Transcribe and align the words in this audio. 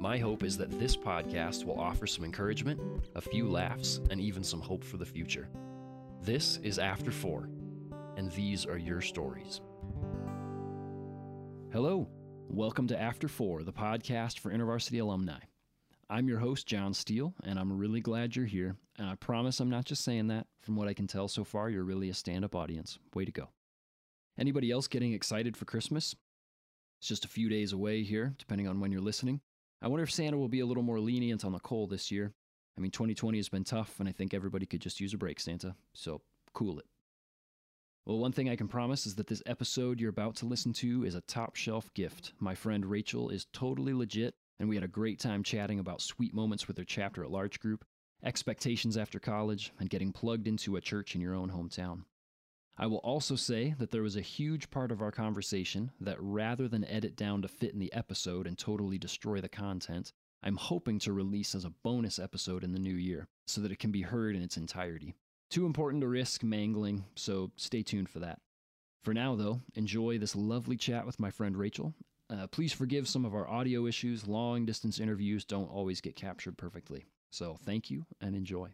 my 0.00 0.16
hope 0.16 0.44
is 0.44 0.56
that 0.56 0.70
this 0.78 0.96
podcast 0.96 1.64
will 1.64 1.78
offer 1.78 2.06
some 2.06 2.24
encouragement, 2.24 2.80
a 3.16 3.20
few 3.20 3.48
laughs, 3.48 4.00
and 4.10 4.20
even 4.20 4.44
some 4.44 4.60
hope 4.60 4.84
for 4.84 4.96
the 4.96 5.04
future. 5.04 5.48
This 6.22 6.58
is 6.58 6.78
After 6.78 7.10
Four, 7.10 7.48
and 8.16 8.30
these 8.32 8.64
are 8.64 8.78
your 8.78 9.00
stories. 9.00 9.60
Hello, 11.72 12.08
welcome 12.48 12.86
to 12.86 13.00
After 13.00 13.26
Four, 13.26 13.64
the 13.64 13.72
podcast 13.72 14.38
for 14.38 14.52
InterVarsity 14.52 15.00
alumni. 15.02 15.40
I'm 16.08 16.28
your 16.28 16.38
host, 16.38 16.68
John 16.68 16.94
Steele, 16.94 17.34
and 17.42 17.58
I'm 17.58 17.76
really 17.76 18.00
glad 18.00 18.36
you're 18.36 18.46
here. 18.46 18.76
And 18.98 19.08
I 19.08 19.16
promise 19.16 19.58
I'm 19.58 19.68
not 19.68 19.84
just 19.84 20.04
saying 20.04 20.28
that. 20.28 20.46
From 20.60 20.76
what 20.76 20.86
I 20.86 20.94
can 20.94 21.08
tell 21.08 21.26
so 21.26 21.42
far, 21.42 21.70
you're 21.70 21.82
really 21.82 22.08
a 22.08 22.14
stand 22.14 22.44
up 22.44 22.54
audience. 22.54 23.00
Way 23.14 23.24
to 23.24 23.32
go. 23.32 23.48
Anybody 24.38 24.70
else 24.70 24.86
getting 24.86 25.12
excited 25.12 25.56
for 25.56 25.64
Christmas? 25.64 26.14
It's 27.00 27.08
just 27.08 27.24
a 27.24 27.28
few 27.28 27.48
days 27.48 27.72
away 27.72 28.04
here, 28.04 28.32
depending 28.38 28.68
on 28.68 28.78
when 28.78 28.92
you're 28.92 29.00
listening. 29.00 29.40
I 29.80 29.88
wonder 29.88 30.02
if 30.02 30.10
Santa 30.10 30.36
will 30.36 30.48
be 30.48 30.60
a 30.60 30.66
little 30.66 30.82
more 30.82 30.98
lenient 30.98 31.44
on 31.44 31.52
the 31.52 31.60
coal 31.60 31.86
this 31.86 32.10
year. 32.10 32.32
I 32.76 32.80
mean, 32.80 32.90
2020 32.90 33.38
has 33.38 33.48
been 33.48 33.64
tough, 33.64 34.00
and 34.00 34.08
I 34.08 34.12
think 34.12 34.34
everybody 34.34 34.66
could 34.66 34.80
just 34.80 35.00
use 35.00 35.14
a 35.14 35.18
break, 35.18 35.40
Santa. 35.40 35.76
So 35.94 36.22
cool 36.52 36.78
it. 36.78 36.86
Well, 38.06 38.18
one 38.18 38.32
thing 38.32 38.48
I 38.48 38.56
can 38.56 38.68
promise 38.68 39.06
is 39.06 39.16
that 39.16 39.26
this 39.26 39.42
episode 39.46 40.00
you're 40.00 40.10
about 40.10 40.36
to 40.36 40.46
listen 40.46 40.72
to 40.74 41.04
is 41.04 41.14
a 41.14 41.20
top 41.20 41.56
shelf 41.56 41.92
gift. 41.94 42.32
My 42.40 42.54
friend 42.54 42.86
Rachel 42.86 43.28
is 43.28 43.46
totally 43.52 43.92
legit, 43.92 44.34
and 44.58 44.68
we 44.68 44.76
had 44.76 44.84
a 44.84 44.88
great 44.88 45.20
time 45.20 45.42
chatting 45.42 45.78
about 45.78 46.00
sweet 46.00 46.34
moments 46.34 46.66
with 46.66 46.78
her 46.78 46.84
chapter 46.84 47.22
at 47.22 47.30
large 47.30 47.60
group, 47.60 47.84
expectations 48.24 48.96
after 48.96 49.20
college, 49.20 49.72
and 49.78 49.90
getting 49.90 50.12
plugged 50.12 50.48
into 50.48 50.76
a 50.76 50.80
church 50.80 51.14
in 51.14 51.20
your 51.20 51.34
own 51.34 51.50
hometown. 51.50 52.04
I 52.80 52.86
will 52.86 52.98
also 52.98 53.34
say 53.34 53.74
that 53.78 53.90
there 53.90 54.02
was 54.02 54.14
a 54.14 54.20
huge 54.20 54.70
part 54.70 54.92
of 54.92 55.02
our 55.02 55.10
conversation 55.10 55.90
that 56.00 56.16
rather 56.20 56.68
than 56.68 56.84
edit 56.84 57.16
down 57.16 57.42
to 57.42 57.48
fit 57.48 57.72
in 57.72 57.80
the 57.80 57.92
episode 57.92 58.46
and 58.46 58.56
totally 58.56 58.98
destroy 58.98 59.40
the 59.40 59.48
content, 59.48 60.12
I'm 60.44 60.56
hoping 60.56 61.00
to 61.00 61.12
release 61.12 61.56
as 61.56 61.64
a 61.64 61.72
bonus 61.82 62.20
episode 62.20 62.62
in 62.62 62.72
the 62.72 62.78
new 62.78 62.94
year 62.94 63.26
so 63.48 63.60
that 63.62 63.72
it 63.72 63.80
can 63.80 63.90
be 63.90 64.02
heard 64.02 64.36
in 64.36 64.42
its 64.42 64.56
entirety. 64.56 65.16
Too 65.50 65.66
important 65.66 66.02
to 66.02 66.08
risk 66.08 66.44
mangling, 66.44 67.04
so 67.16 67.50
stay 67.56 67.82
tuned 67.82 68.10
for 68.10 68.20
that. 68.20 68.38
For 69.02 69.12
now, 69.12 69.34
though, 69.34 69.62
enjoy 69.74 70.18
this 70.18 70.36
lovely 70.36 70.76
chat 70.76 71.04
with 71.04 71.18
my 71.18 71.30
friend 71.30 71.56
Rachel. 71.56 71.94
Uh, 72.30 72.46
please 72.46 72.72
forgive 72.72 73.08
some 73.08 73.24
of 73.24 73.34
our 73.34 73.48
audio 73.48 73.86
issues. 73.86 74.28
Long 74.28 74.66
distance 74.66 75.00
interviews 75.00 75.44
don't 75.44 75.70
always 75.70 76.00
get 76.00 76.14
captured 76.14 76.56
perfectly. 76.56 77.06
So 77.30 77.58
thank 77.64 77.90
you 77.90 78.04
and 78.20 78.36
enjoy. 78.36 78.68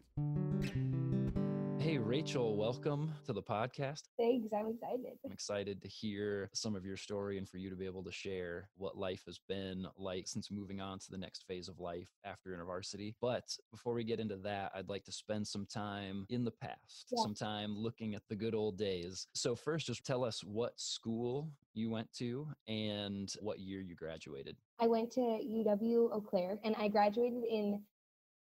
Hey, 1.85 1.99
Rachel, 1.99 2.57
welcome 2.57 3.13
to 3.27 3.31
the 3.31 3.43
podcast. 3.43 4.05
Thanks. 4.17 4.51
I'm 4.51 4.69
excited. 4.69 5.19
I'm 5.23 5.31
excited 5.31 5.83
to 5.83 5.87
hear 5.87 6.49
some 6.51 6.75
of 6.75 6.83
your 6.83 6.97
story 6.97 7.37
and 7.37 7.47
for 7.47 7.57
you 7.57 7.69
to 7.69 7.75
be 7.75 7.85
able 7.85 8.03
to 8.05 8.11
share 8.11 8.69
what 8.75 8.97
life 8.97 9.21
has 9.27 9.37
been 9.47 9.85
like 9.95 10.27
since 10.27 10.49
moving 10.49 10.81
on 10.81 10.97
to 10.97 11.11
the 11.11 11.17
next 11.19 11.45
phase 11.47 11.67
of 11.67 11.79
life 11.79 12.09
after 12.23 12.49
InterVarsity. 12.49 13.13
But 13.21 13.55
before 13.69 13.93
we 13.93 14.03
get 14.03 14.19
into 14.19 14.37
that, 14.37 14.71
I'd 14.73 14.89
like 14.89 15.03
to 15.03 15.11
spend 15.11 15.45
some 15.45 15.67
time 15.67 16.25
in 16.29 16.43
the 16.43 16.49
past, 16.49 17.05
Yeah. 17.11 17.21
some 17.21 17.35
time 17.35 17.77
looking 17.77 18.15
at 18.15 18.23
the 18.29 18.35
good 18.35 18.55
old 18.55 18.79
days. 18.79 19.27
So, 19.35 19.53
first, 19.53 19.85
just 19.85 20.03
tell 20.03 20.23
us 20.23 20.43
what 20.43 20.79
school 20.79 21.51
you 21.75 21.91
went 21.91 22.11
to 22.13 22.47
and 22.67 23.31
what 23.41 23.59
year 23.59 23.81
you 23.81 23.93
graduated. 23.93 24.57
I 24.79 24.87
went 24.87 25.11
to 25.11 25.21
UW 25.21 26.09
Eau 26.11 26.21
Claire 26.21 26.57
and 26.63 26.75
I 26.77 26.87
graduated 26.87 27.43
in 27.43 27.83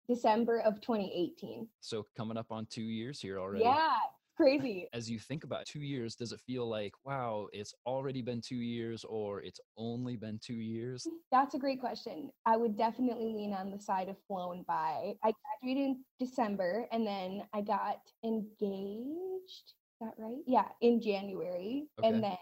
December 0.08 0.60
of 0.60 0.80
2018. 0.80 1.68
So, 1.80 2.06
coming 2.16 2.36
up 2.36 2.50
on 2.50 2.66
two 2.66 2.82
years 2.82 3.20
here 3.20 3.38
already. 3.38 3.64
Yeah, 3.64 3.96
crazy. 4.36 4.88
As 4.92 5.10
you 5.10 5.18
think 5.18 5.44
about 5.44 5.66
two 5.66 5.80
years, 5.80 6.14
does 6.14 6.32
it 6.32 6.40
feel 6.40 6.68
like, 6.68 6.92
wow, 7.04 7.48
it's 7.52 7.74
already 7.86 8.22
been 8.22 8.40
two 8.40 8.56
years 8.56 9.04
or 9.04 9.42
it's 9.42 9.60
only 9.76 10.16
been 10.16 10.38
two 10.44 10.54
years? 10.54 11.06
That's 11.32 11.54
a 11.54 11.58
great 11.58 11.80
question. 11.80 12.30
I 12.44 12.56
would 12.56 12.76
definitely 12.76 13.32
lean 13.32 13.52
on 13.52 13.70
the 13.70 13.78
side 13.78 14.08
of 14.08 14.16
flown 14.28 14.64
by. 14.68 15.14
I 15.24 15.32
graduated 15.62 15.86
in 15.90 16.04
December 16.20 16.86
and 16.92 17.06
then 17.06 17.42
I 17.52 17.62
got 17.62 17.98
engaged. 18.24 18.54
Is 18.60 20.00
that 20.00 20.14
right? 20.18 20.42
Yeah, 20.46 20.66
in 20.82 21.00
January. 21.00 21.86
Okay. 21.98 22.08
And 22.08 22.22
then 22.22 22.36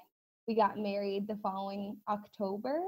we 0.49 0.55
got 0.55 0.79
married 0.79 1.29
the 1.29 1.37
following 1.37 1.97
October. 2.09 2.81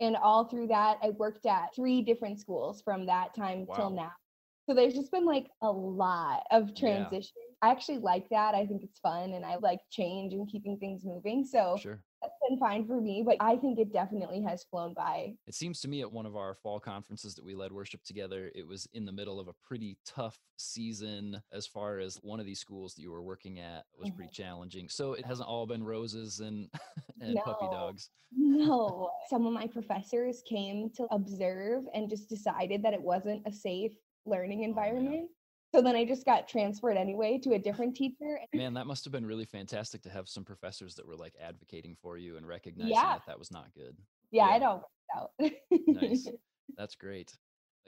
And 0.00 0.16
all 0.16 0.44
through 0.44 0.68
that, 0.68 0.98
I 1.02 1.10
worked 1.10 1.46
at 1.46 1.74
three 1.74 2.02
different 2.02 2.40
schools 2.40 2.82
from 2.82 3.06
that 3.06 3.34
time 3.34 3.66
till 3.74 3.90
now. 3.90 4.12
So 4.68 4.74
there's 4.74 4.94
just 4.94 5.10
been 5.10 5.24
like 5.24 5.48
a 5.60 5.70
lot 5.70 6.44
of 6.50 6.72
Yeah. 6.76 7.14
I 7.62 7.70
actually 7.70 7.98
like 7.98 8.28
that. 8.30 8.54
I 8.54 8.66
think 8.66 8.82
it's 8.82 8.98
fun 9.00 9.32
and 9.32 9.44
I 9.44 9.56
like 9.56 9.80
change 9.90 10.32
and 10.34 10.48
keeping 10.48 10.78
things 10.78 11.04
moving. 11.04 11.44
So 11.44 11.78
Sure. 11.78 12.04
that's 12.20 12.34
been 12.48 12.58
fine 12.58 12.86
for 12.86 13.00
me, 13.00 13.22
but 13.26 13.36
I 13.40 13.56
think 13.56 13.78
it 13.78 13.92
definitely 13.92 14.42
has 14.42 14.64
flown 14.64 14.94
by. 14.94 15.36
It 15.46 15.54
seems 15.54 15.80
to 15.80 15.88
me 15.88 16.00
at 16.02 16.12
one 16.12 16.26
of 16.26 16.36
our 16.36 16.54
fall 16.54 16.78
conferences 16.78 17.34
that 17.34 17.44
we 17.44 17.54
led 17.54 17.72
worship 17.72 18.02
together, 18.04 18.50
it 18.54 18.66
was 18.66 18.86
in 18.92 19.04
the 19.04 19.12
middle 19.12 19.40
of 19.40 19.48
a 19.48 19.52
pretty 19.54 19.98
tough 20.04 20.38
season 20.56 21.42
as 21.50 21.66
far 21.66 21.98
as 21.98 22.16
one 22.22 22.38
of 22.38 22.46
these 22.46 22.60
schools 22.60 22.94
that 22.94 23.02
you 23.02 23.10
were 23.10 23.22
working 23.22 23.58
at 23.58 23.86
was 23.96 24.08
Mhm. 24.08 24.16
pretty 24.16 24.30
challenging. 24.30 24.88
So 24.88 25.14
it 25.14 25.26
hasn't 25.26 25.48
all 25.48 25.66
been 25.66 25.82
roses 25.82 26.38
and 26.40 26.70
and 27.20 27.42
puppy 27.42 27.68
dogs. 27.68 28.10
No, 28.32 29.10
some 29.28 29.46
of 29.46 29.52
my 29.52 29.66
professors 29.66 30.42
came 30.42 30.90
to 30.92 31.04
observe 31.10 31.84
and 31.94 32.08
just 32.08 32.28
decided 32.28 32.82
that 32.82 32.94
it 32.94 33.02
wasn't 33.02 33.46
a 33.46 33.52
safe 33.52 33.92
learning 34.26 34.60
Oh, 34.60 34.64
environment. 34.64 35.28
So 35.74 35.80
then 35.80 35.96
I 35.96 36.04
just 36.04 36.26
got 36.26 36.48
transferred 36.48 36.96
anyway 36.98 37.38
to 37.44 37.52
a 37.54 37.58
different 37.58 37.96
teacher. 37.96 38.38
Man, 38.52 38.74
that 38.74 38.86
must 38.86 39.04
have 39.04 39.12
been 39.12 39.26
really 39.26 39.46
fantastic 39.46 40.02
to 40.02 40.10
have 40.10 40.28
some 40.28 40.44
professors 40.44 40.94
that 40.96 41.06
were 41.06 41.16
like 41.16 41.34
advocating 41.42 41.96
for 42.00 42.16
you 42.18 42.36
and 42.36 42.46
recognizing 42.46 42.92
Yeah. 42.94 43.14
that 43.14 43.22
that 43.26 43.38
was 43.38 43.50
not 43.50 43.72
good. 43.74 43.96
Yeah, 44.30 44.48
yeah. 44.50 44.56
it 44.56 44.62
all 44.62 44.90
worked 45.40 45.50
out. 45.50 45.52
Nice. 45.86 46.28
That's 46.76 46.94
great. 46.94 47.32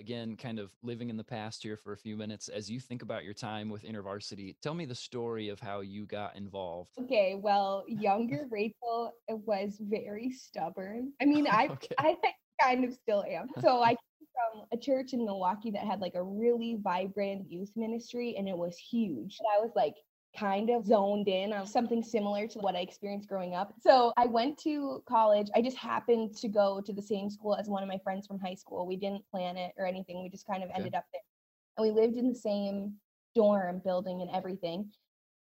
Again, 0.00 0.36
kind 0.36 0.58
of 0.58 0.72
living 0.82 1.08
in 1.08 1.16
the 1.16 1.22
past 1.24 1.62
here 1.62 1.76
for 1.76 1.92
a 1.92 1.96
few 1.96 2.16
minutes. 2.16 2.48
As 2.48 2.68
you 2.68 2.80
think 2.80 3.02
about 3.02 3.22
your 3.22 3.32
time 3.32 3.68
with 3.68 3.84
InterVarsity, 3.84 4.56
tell 4.60 4.74
me 4.74 4.86
the 4.86 4.94
story 4.94 5.50
of 5.50 5.60
how 5.60 5.82
you 5.82 6.04
got 6.04 6.34
involved. 6.36 6.90
Okay, 7.02 7.36
well, 7.40 7.84
younger 7.86 8.46
Rachel 8.50 9.12
uh, 9.30 9.36
was 9.36 9.76
very 9.80 10.30
stubborn. 10.32 11.12
I 11.22 11.26
mean, 11.26 11.46
I 11.46 11.68
Okay. 11.68 11.94
I 11.98 12.16
kind 12.60 12.84
of 12.84 12.92
still 12.94 13.24
am. 13.28 13.46
So 13.60 13.82
I 13.82 13.94
from 14.32 14.64
a 14.72 14.76
church 14.76 15.12
in 15.12 15.24
Milwaukee 15.24 15.70
that 15.72 15.82
had 15.84 16.00
like 16.00 16.14
a 16.14 16.22
really 16.22 16.78
vibrant 16.82 17.50
youth 17.50 17.70
ministry 17.76 18.34
and 18.36 18.48
it 18.48 18.56
was 18.56 18.76
huge. 18.76 19.38
And 19.40 19.46
I 19.56 19.60
was 19.60 19.72
like 19.76 19.94
kind 20.36 20.70
of 20.70 20.86
zoned 20.86 21.28
in 21.28 21.52
on 21.52 21.66
something 21.66 22.02
similar 22.02 22.48
to 22.48 22.58
what 22.58 22.74
I 22.74 22.80
experienced 22.80 23.28
growing 23.28 23.54
up. 23.54 23.74
So 23.80 24.12
I 24.16 24.26
went 24.26 24.58
to 24.64 25.02
college. 25.08 25.48
I 25.54 25.62
just 25.62 25.76
happened 25.76 26.36
to 26.38 26.48
go 26.48 26.80
to 26.80 26.92
the 26.92 27.02
same 27.02 27.30
school 27.30 27.54
as 27.54 27.68
one 27.68 27.82
of 27.82 27.88
my 27.88 27.98
friends 28.02 28.26
from 28.26 28.40
high 28.40 28.54
school. 28.54 28.86
We 28.86 28.96
didn't 28.96 29.24
plan 29.30 29.56
it 29.56 29.72
or 29.78 29.86
anything. 29.86 30.22
We 30.22 30.28
just 30.28 30.46
kind 30.46 30.62
of 30.62 30.70
Okay. 30.70 30.76
ended 30.78 30.94
up 30.94 31.04
there. 31.12 31.22
And 31.76 31.86
we 31.86 32.00
lived 32.00 32.16
in 32.16 32.28
the 32.28 32.34
same 32.34 32.94
dorm 33.34 33.80
building 33.84 34.22
and 34.22 34.30
everything. 34.32 34.90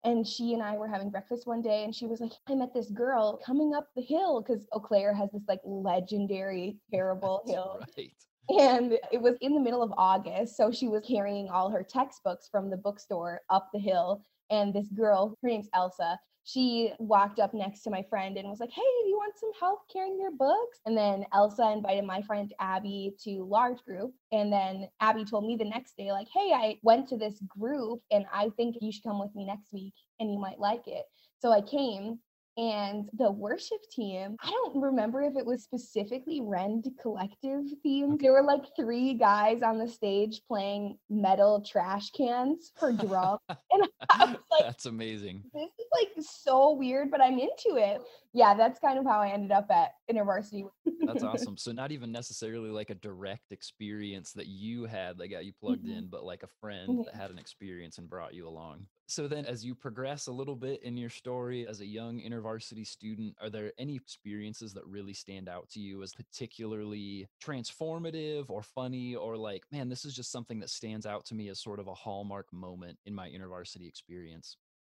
And 0.04 0.26
she 0.26 0.52
and 0.52 0.62
I 0.62 0.76
were 0.76 0.86
having 0.86 1.08
breakfast 1.08 1.46
one 1.46 1.62
day, 1.62 1.82
and 1.84 1.94
she 1.94 2.04
was 2.06 2.20
like, 2.20 2.32
I 2.46 2.54
met 2.54 2.74
this 2.74 2.90
girl 2.90 3.40
coming 3.44 3.72
up 3.74 3.88
the 3.96 4.02
hill 4.02 4.42
because 4.42 4.66
Eau 4.72 4.78
Claire 4.80 5.14
has 5.14 5.30
this 5.32 5.44
like 5.48 5.60
legendary, 5.64 6.76
terrible 6.92 7.42
That's 7.46 7.56
hill. 7.56 7.80
right. 7.96 8.12
And 8.48 8.98
it 9.12 9.20
was 9.20 9.36
in 9.40 9.54
the 9.54 9.60
middle 9.60 9.82
of 9.82 9.92
August. 9.96 10.56
So 10.56 10.70
she 10.70 10.88
was 10.88 11.04
carrying 11.06 11.48
all 11.48 11.70
her 11.70 11.82
textbooks 11.82 12.48
from 12.50 12.70
the 12.70 12.76
bookstore 12.76 13.40
up 13.50 13.70
the 13.72 13.80
hill. 13.80 14.22
And 14.50 14.74
this 14.74 14.88
girl, 14.88 15.34
her 15.42 15.48
name's 15.48 15.68
Elsa, 15.72 16.18
she 16.44 16.92
walked 16.98 17.40
up 17.40 17.54
next 17.54 17.82
to 17.82 17.90
my 17.90 18.02
friend 18.02 18.36
and 18.36 18.48
was 18.48 18.60
like, 18.60 18.70
Hey, 18.70 18.82
do 18.82 19.08
you 19.08 19.16
want 19.16 19.38
some 19.38 19.50
help 19.58 19.80
carrying 19.90 20.20
your 20.20 20.30
books? 20.30 20.78
And 20.84 20.96
then 20.96 21.24
Elsa 21.32 21.72
invited 21.72 22.04
my 22.04 22.20
friend 22.20 22.52
Abby 22.60 23.14
to 23.24 23.44
large 23.44 23.82
group. 23.84 24.12
And 24.30 24.52
then 24.52 24.88
Abby 25.00 25.24
told 25.24 25.46
me 25.46 25.56
the 25.56 25.64
next 25.64 25.96
day, 25.96 26.12
like, 26.12 26.28
Hey, 26.32 26.52
I 26.54 26.76
went 26.82 27.08
to 27.08 27.16
this 27.16 27.40
group 27.48 28.02
and 28.10 28.26
I 28.32 28.50
think 28.58 28.76
you 28.80 28.92
should 28.92 29.04
come 29.04 29.18
with 29.18 29.34
me 29.34 29.46
next 29.46 29.72
week 29.72 29.94
and 30.20 30.30
you 30.30 30.38
might 30.38 30.58
like 30.58 30.86
it. 30.86 31.04
So 31.38 31.50
I 31.50 31.62
came 31.62 32.18
And 32.56 33.08
the 33.18 33.30
worship 33.32 33.80
team, 33.90 34.36
I 34.40 34.50
don't 34.50 34.80
remember 34.80 35.22
if 35.22 35.36
it 35.36 35.44
was 35.44 35.64
specifically 35.64 36.40
Rend 36.40 36.86
Collective 37.02 37.64
themed. 37.84 38.20
There 38.20 38.32
were 38.32 38.44
like 38.44 38.62
three 38.76 39.14
guys 39.14 39.62
on 39.62 39.78
the 39.78 39.88
stage 39.88 40.40
playing 40.46 40.96
metal 41.10 41.62
trash 41.66 42.10
cans 42.10 42.70
for 42.78 42.92
drum. 42.92 43.38
and 43.48 43.88
I 44.10 44.24
was 44.26 44.36
like, 44.52 44.62
That's 44.62 44.86
amazing. 44.86 45.42
this 45.52 45.64
is 45.78 45.86
like 45.92 46.12
so 46.24 46.72
weird, 46.74 47.10
but 47.10 47.20
I'm 47.20 47.40
into 47.40 47.76
it. 47.76 48.00
Yeah, 48.32 48.54
that's 48.54 48.78
kind 48.78 48.98
of 49.00 49.04
how 49.04 49.20
I 49.20 49.30
ended 49.30 49.50
up 49.50 49.68
at 49.70 49.90
InterVarsity. 50.08 50.64
That's 51.06 51.22
awesome. 51.24 51.56
So 51.56 51.72
not 51.72 51.90
even 51.90 52.12
necessarily 52.12 52.70
like 52.70 52.90
a 52.90 52.94
direct 52.94 53.50
experience 53.50 54.32
that 54.34 54.46
you 54.46 54.84
had 54.84 55.18
that 55.18 55.28
got 55.28 55.44
you 55.44 55.52
plugged 55.52 55.86
Mhm. 55.86 55.98
in, 55.98 56.06
but 56.06 56.24
like 56.24 56.44
a 56.44 56.48
friend 56.60 56.88
Mhm. 57.00 57.04
that 57.06 57.14
had 57.16 57.30
an 57.32 57.38
experience 57.38 57.98
and 57.98 58.08
brought 58.08 58.32
you 58.34 58.46
along. 58.46 58.86
So 59.06 59.28
then 59.28 59.44
as 59.44 59.64
you 59.64 59.74
progress 59.74 60.28
a 60.28 60.32
little 60.32 60.56
bit 60.56 60.82
in 60.82 60.96
your 60.96 61.10
story 61.10 61.66
as 61.66 61.80
a 61.80 61.86
young 61.86 62.20
intervarsity 62.20 62.86
student, 62.86 63.34
are 63.40 63.50
there 63.50 63.72
any 63.78 63.96
experiences 63.96 64.72
that 64.74 64.86
really 64.86 65.12
stand 65.12 65.48
out 65.48 65.68
to 65.70 65.80
you 65.80 66.02
as 66.02 66.14
particularly 66.14 67.28
transformative 67.42 68.48
or 68.48 68.62
funny 68.62 69.14
or 69.14 69.36
like, 69.36 69.64
man, 69.70 69.88
this 69.88 70.04
is 70.04 70.14
just 70.14 70.32
something 70.32 70.58
that 70.60 70.70
stands 70.70 71.04
out 71.04 71.24
to 71.26 71.34
me 71.34 71.48
as 71.48 71.60
sort 71.60 71.80
of 71.80 71.86
a 71.86 71.94
hallmark 71.94 72.50
moment 72.52 72.98
in 73.04 73.14
my 73.14 73.28
intervarsity 73.28 73.86
experience? 73.86 74.56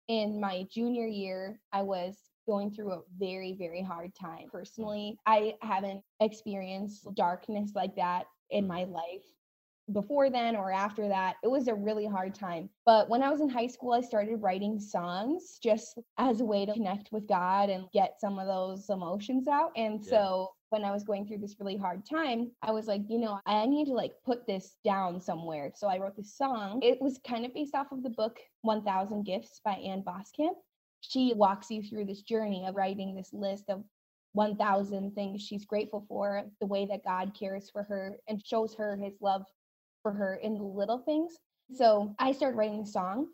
in 0.09 0.41
my 0.41 0.67
junior 0.71 1.07
year, 1.07 1.61
I 1.73 1.83
was 1.83 2.17
going 2.47 2.71
through 2.71 2.93
a 2.93 3.03
very, 3.19 3.57
very 3.59 3.83
hard 3.83 4.15
time. 4.15 4.47
Mm. 4.49 4.53
Personally, 4.53 5.19
I 5.27 5.55
haven't 5.63 6.03
experienced 6.21 7.07
darkness 7.15 7.73
like 7.75 7.97
that 7.97 8.27
in 8.51 8.65
mm. 8.65 8.69
my 8.69 8.85
life 8.85 9.27
before 9.93 10.31
then 10.31 10.57
or 10.57 10.73
after 10.73 11.09
that. 11.09 11.37
It 11.43 11.49
was 11.49 11.69
a 11.69 11.75
really 11.75 12.07
hard 12.07 12.35
time. 12.35 12.69
But 12.85 13.09
when 13.09 13.23
I 13.23 13.31
was 13.31 13.41
in 13.41 13.49
high 13.49 13.67
school, 13.69 13.93
I 13.93 14.01
started 14.01 14.43
writing 14.43 14.81
songs 14.81 15.59
just 15.63 15.99
as 16.19 16.41
a 16.41 16.45
way 16.45 16.67
to 16.67 16.73
connect 16.73 17.13
with 17.13 17.29
God 17.29 17.71
and 17.71 17.87
get 17.93 18.21
some 18.21 18.39
of 18.39 18.47
those 18.47 18.89
emotions 18.91 19.47
out. 19.49 19.73
And 19.77 20.01
Yeah. 20.05 20.11
so 20.11 20.51
when 20.71 20.85
I 20.85 20.91
was 20.91 21.05
going 21.05 21.27
through 21.27 21.39
this 21.39 21.61
really 21.61 21.77
hard 21.77 22.05
time, 22.05 22.51
I 22.63 22.73
was 22.73 22.89
like, 22.89 23.03
you 23.09 23.19
know, 23.19 23.39
I 23.47 23.67
need 23.67 23.87
to 23.87 23.93
like 23.93 24.15
put 24.25 24.47
this 24.47 24.77
down 24.85 25.21
somewhere. 25.21 25.71
So 25.75 25.87
I 25.87 25.99
wrote 25.99 26.17
this 26.17 26.35
song. 26.37 26.81
It 26.83 27.01
was 27.01 27.19
kind 27.19 27.47
of 27.47 27.55
based 27.55 27.75
off 27.75 27.93
of 27.93 28.03
the 28.03 28.11
book 28.11 28.39
1000 28.63 29.25
Gifts 29.25 29.61
by 29.65 29.75
Ann 29.75 30.03
Voskamp. 30.03 30.57
She 31.01 31.33
walks 31.35 31.71
you 31.71 31.83
through 31.83 32.07
this 32.07 32.23
journey 32.23 32.67
of 32.67 32.75
writing 32.75 33.15
this 33.15 33.33
list 33.33 33.69
of 33.69 33.85
1000 34.33 35.15
things 35.15 35.41
she's 35.41 35.65
grateful 35.65 36.05
for, 36.09 36.43
the 36.61 36.67
way 36.67 36.85
that 36.87 37.05
God 37.05 37.33
cares 37.39 37.71
for 37.71 37.85
her 37.85 38.19
and 38.29 38.45
shows 38.45 38.75
her 38.75 38.97
his 38.97 39.15
love 39.21 39.47
for 40.07 40.13
her 40.13 40.37
in 40.37 40.55
the 40.55 40.63
little 40.63 40.99
things. 40.99 41.33
So 41.75 42.15
I 42.21 42.31
started 42.31 42.57
writing 42.57 42.79
a 42.79 42.87
song 42.87 43.27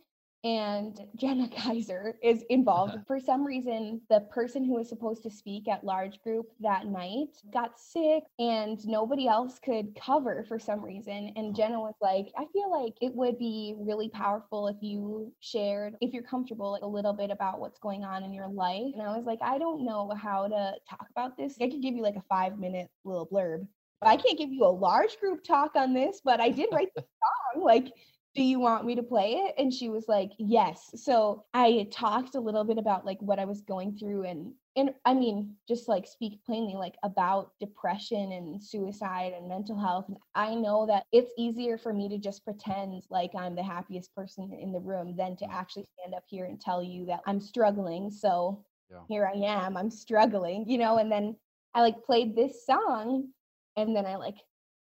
and 0.43 0.99
Jenna 1.17 1.51
Kaiser 1.51 2.15
is 2.23 2.45
involved. 2.49 2.95
Uh-huh. 2.95 3.05
For 3.07 3.21
some 3.21 3.45
reason, 3.45 4.01
the 4.09 4.21
person 4.31 4.65
who 4.65 4.77
was 4.77 4.89
supposed 4.89 5.23
to 5.25 5.31
speak 5.31 5.69
at 5.69 5.85
large 5.85 6.19
group 6.23 6.47
that 6.61 6.87
night 6.87 7.29
got 7.53 7.79
sick 7.79 8.23
and 8.39 8.79
nobody 8.89 9.29
else 9.29 9.59
could 9.63 9.95
cover 9.95 10.47
for 10.49 10.59
some 10.59 10.83
reason. 10.83 11.35
And 11.37 11.55
Jenna 11.55 11.79
was 11.79 11.97
like, 12.01 12.33
I 12.39 12.47
feel 12.55 12.71
like 12.71 12.95
it 13.03 13.15
would 13.15 13.39
be 13.39 13.75
really 13.79 14.09
powerful 14.09 14.69
if 14.69 14.77
you 14.81 15.31
shared, 15.41 15.97
if 16.01 16.15
you're 16.15 16.23
comfortable, 16.23 16.73
like 16.73 16.85
a 16.85 16.87
little 16.87 17.13
bit 17.13 17.31
about 17.31 17.61
what's 17.61 17.79
going 17.81 18.03
on 18.03 18.25
in 18.25 18.33
your 18.33 18.49
life. 18.49 18.95
And 18.95 19.03
I 19.03 19.15
was 19.15 19.27
like, 19.27 19.41
I 19.43 19.59
don't 19.59 19.85
know 19.85 20.11
how 20.17 20.49
to 20.49 20.73
talk 20.89 21.07
about 21.11 21.37
this. 21.37 21.59
I 21.61 21.69
could 21.69 21.83
give 21.83 21.95
you 21.95 22.03
like 22.03 22.17
a 22.17 22.25
five 22.31 22.59
minute 22.59 22.89
little 23.05 23.29
blurb. 23.29 23.67
I 24.07 24.17
can't 24.17 24.39
give 24.39 24.53
you 24.53 24.65
a 24.65 24.67
large 24.67 25.19
group 25.19 25.45
talk 25.45 25.77
on 25.77 25.95
this, 25.95 26.21
but 26.25 26.41
I 26.41 26.51
did 26.51 26.69
write 26.73 26.89
the 26.95 27.03
song. 27.55 27.63
Like, 27.63 27.93
do 28.35 28.43
you 28.43 28.59
want 28.59 28.87
me 28.87 28.95
to 28.95 29.03
play 29.03 29.33
it 29.33 29.55
and 29.59 29.73
she 29.73 29.89
was 29.89 30.07
like 30.09 30.31
yes 30.39 30.91
so 30.95 31.45
i 31.55 31.87
talked 31.91 32.35
a 32.35 32.41
little 32.41 32.65
bit 32.65 32.79
about 32.79 33.05
like 33.05 33.21
what 33.21 33.39
i 33.39 33.45
was 33.45 33.61
going 33.63 33.97
through 33.97 34.25
and 34.25 34.53
and 34.77 34.91
i 35.05 35.13
mean 35.13 35.55
just 35.69 35.89
like 35.89 36.07
speak 36.07 36.43
plainly 36.45 36.75
like 36.75 36.95
about 37.03 37.53
depression 37.61 38.33
and 38.33 38.63
suicide 38.63 39.33
and 39.37 39.49
mental 39.49 39.79
health 39.79 40.07
and 40.09 40.17
i 40.35 40.55
know 40.55 40.87
that 40.87 41.05
it's 41.13 41.33
easier 41.37 41.77
for 41.77 41.93
me 41.93 42.09
to 42.09 42.19
just 42.19 42.45
pretend 42.45 43.03
like 43.11 43.31
i'm 43.39 43.55
the 43.55 43.63
happiest 43.63 44.15
person 44.15 44.51
in 44.53 44.73
the 44.73 44.81
room 44.81 45.15
than 45.17 45.37
to 45.37 45.45
mm. 45.45 45.53
actually 45.53 45.85
stand 45.99 46.15
up 46.15 46.25
here 46.27 46.47
and 46.47 46.61
tell 46.61 46.83
you 46.83 47.05
that 47.05 47.21
i'm 47.27 47.41
struggling 47.41 48.11
so 48.11 48.65
Yeah. 48.91 49.01
here 49.09 49.27
i 49.27 49.37
am 49.37 49.77
i'm 49.77 49.91
struggling 49.91 50.69
you 50.69 50.79
know 50.79 50.99
and 50.99 51.13
then 51.13 51.37
i 51.75 51.83
like 51.83 52.03
played 52.03 52.35
this 52.35 52.65
song 52.65 53.29
and 53.77 53.95
then 53.95 54.07
i 54.07 54.17
like 54.17 54.37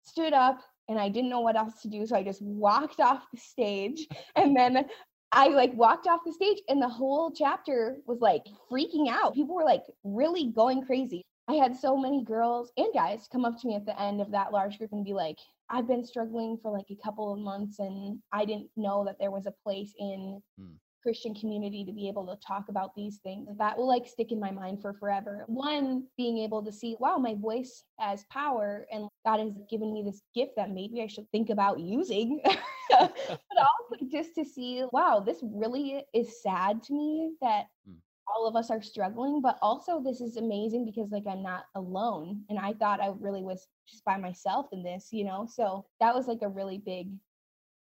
stood 0.02 0.32
up 0.32 0.60
and 0.88 0.98
I 0.98 1.08
didn't 1.08 1.30
know 1.30 1.40
what 1.40 1.56
else 1.56 1.80
to 1.82 1.88
do. 1.88 2.06
So 2.06 2.16
I 2.16 2.22
just 2.22 2.42
walked 2.42 3.00
off 3.00 3.22
the 3.32 3.40
stage 3.40 4.06
and 4.36 4.56
then 4.56 4.84
I 5.32 5.48
like 5.48 5.72
walked 5.74 6.06
off 6.06 6.20
the 6.24 6.32
stage 6.32 6.58
and 6.68 6.80
the 6.80 6.88
whole 6.88 7.32
chapter 7.32 7.96
was 8.06 8.20
like 8.20 8.42
freaking 8.70 9.08
out. 9.08 9.34
People 9.34 9.54
were 9.54 9.64
like 9.64 9.82
really 10.04 10.52
going 10.54 10.84
crazy. 10.84 11.22
I 11.48 11.54
had 11.54 11.76
so 11.76 11.96
many 11.96 12.22
girls 12.24 12.72
and 12.76 12.92
guys 12.94 13.28
come 13.30 13.44
up 13.44 13.60
to 13.60 13.66
me 13.66 13.74
at 13.74 13.86
the 13.86 14.00
end 14.00 14.20
of 14.20 14.30
that 14.30 14.52
large 14.52 14.78
group 14.78 14.92
and 14.92 15.04
be 15.04 15.12
like, 15.12 15.38
I've 15.70 15.88
been 15.88 16.04
struggling 16.04 16.58
for 16.62 16.70
like 16.70 16.86
a 16.90 17.02
couple 17.02 17.32
of 17.32 17.38
months 17.38 17.78
and 17.78 18.18
I 18.32 18.44
didn't 18.44 18.68
know 18.76 19.04
that 19.06 19.16
there 19.18 19.30
was 19.30 19.46
a 19.46 19.54
place 19.64 19.94
in 19.98 20.40
Hmm. 20.58 20.74
Christian 21.02 21.34
community 21.34 21.84
to 21.84 21.92
be 21.92 22.08
able 22.08 22.26
to 22.26 22.36
talk 22.46 22.68
about 22.68 22.94
these 22.94 23.18
things. 23.18 23.48
That 23.58 23.76
will 23.76 23.88
like 23.88 24.06
stick 24.06 24.32
in 24.32 24.40
my 24.40 24.50
mind 24.50 24.80
for 24.80 24.94
forever. 24.94 25.44
One, 25.48 26.04
being 26.16 26.38
able 26.38 26.64
to 26.64 26.72
see, 26.72 26.96
wow, 27.00 27.16
my 27.16 27.34
voice 27.34 27.84
has 27.98 28.24
power 28.30 28.86
and 28.92 29.08
God 29.26 29.40
has 29.40 29.52
given 29.70 29.92
me 29.92 30.02
this 30.04 30.22
gift 30.34 30.52
that 30.56 30.70
maybe 30.70 31.02
I 31.02 31.06
should 31.06 31.30
think 31.30 31.50
about 31.50 31.80
using. 31.80 32.40
but 32.90 33.12
also 33.58 34.04
just 34.10 34.34
to 34.36 34.44
see, 34.44 34.84
wow, 34.92 35.20
this 35.24 35.38
really 35.42 36.04
is 36.14 36.42
sad 36.42 36.82
to 36.84 36.94
me 36.94 37.32
that 37.40 37.66
Hmm. 37.86 37.94
all 38.28 38.46
of 38.46 38.56
us 38.56 38.70
are 38.70 38.82
struggling, 38.82 39.40
but 39.40 39.58
also 39.62 40.00
this 40.00 40.20
is 40.20 40.36
amazing 40.36 40.84
because 40.84 41.10
like 41.10 41.26
I'm 41.28 41.42
not 41.42 41.64
alone. 41.74 42.44
And 42.48 42.58
I 42.58 42.72
thought 42.74 43.00
I 43.00 43.12
really 43.18 43.42
was 43.42 43.66
just 43.88 44.04
by 44.04 44.16
myself 44.16 44.68
in 44.72 44.82
this, 44.82 45.08
you 45.12 45.24
know? 45.24 45.46
So 45.50 45.86
that 46.00 46.14
was 46.14 46.26
like 46.28 46.42
a 46.42 46.48
really 46.48 46.78
big 46.78 47.10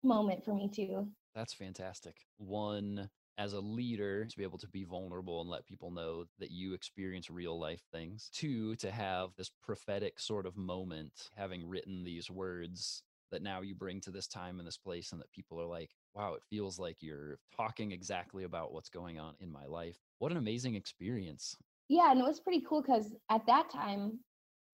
moment 0.04 0.44
for 0.46 0.54
me 0.54 0.70
too. 0.74 1.08
That's 1.36 1.54
fantastic. 1.54 2.16
One, 2.38 3.10
as 3.38 3.52
a 3.54 3.60
leader, 3.60 4.26
to 4.26 4.38
be 4.38 4.44
able 4.44 4.58
to 4.60 4.70
be 4.70 4.86
vulnerable 4.86 5.42
and 5.42 5.50
let 5.50 5.66
people 5.66 5.92
know 5.92 6.26
that 6.40 6.50
you 6.50 6.74
experience 6.74 7.30
real 7.30 7.60
life 7.60 7.84
things. 7.92 8.30
Two, 8.34 8.76
to 8.78 8.90
have 8.90 9.36
this 9.36 9.52
prophetic 9.62 10.20
sort 10.20 10.46
of 10.46 10.56
moment, 10.56 11.30
having 11.36 11.68
written 11.68 12.06
these 12.06 12.32
words 12.32 13.04
that 13.32 13.42
now 13.42 13.62
you 13.62 13.76
bring 13.76 14.00
to 14.00 14.12
this 14.12 14.28
time 14.28 14.60
and 14.60 14.68
this 14.68 14.78
place, 14.78 15.12
and 15.12 15.20
that 15.20 15.32
people 15.32 15.60
are 15.60 15.66
like, 15.66 15.92
wow, 16.14 16.36
it 16.36 16.44
feels 16.50 16.80
like 16.80 17.02
you're 17.02 17.38
talking 17.58 17.92
exactly 17.92 18.46
about 18.46 18.72
what's 18.72 18.90
going 18.90 19.20
on 19.20 19.34
in 19.42 19.52
my 19.52 19.66
life. 19.66 19.98
What 20.20 20.32
an 20.32 20.38
amazing 20.38 20.76
experience. 20.76 21.58
Yeah, 21.90 22.12
and 22.12 22.20
it 22.20 22.24
was 22.24 22.40
pretty 22.40 22.64
cool 22.68 22.82
because 22.82 23.14
at 23.30 23.46
that 23.48 23.70
time, 23.70 24.20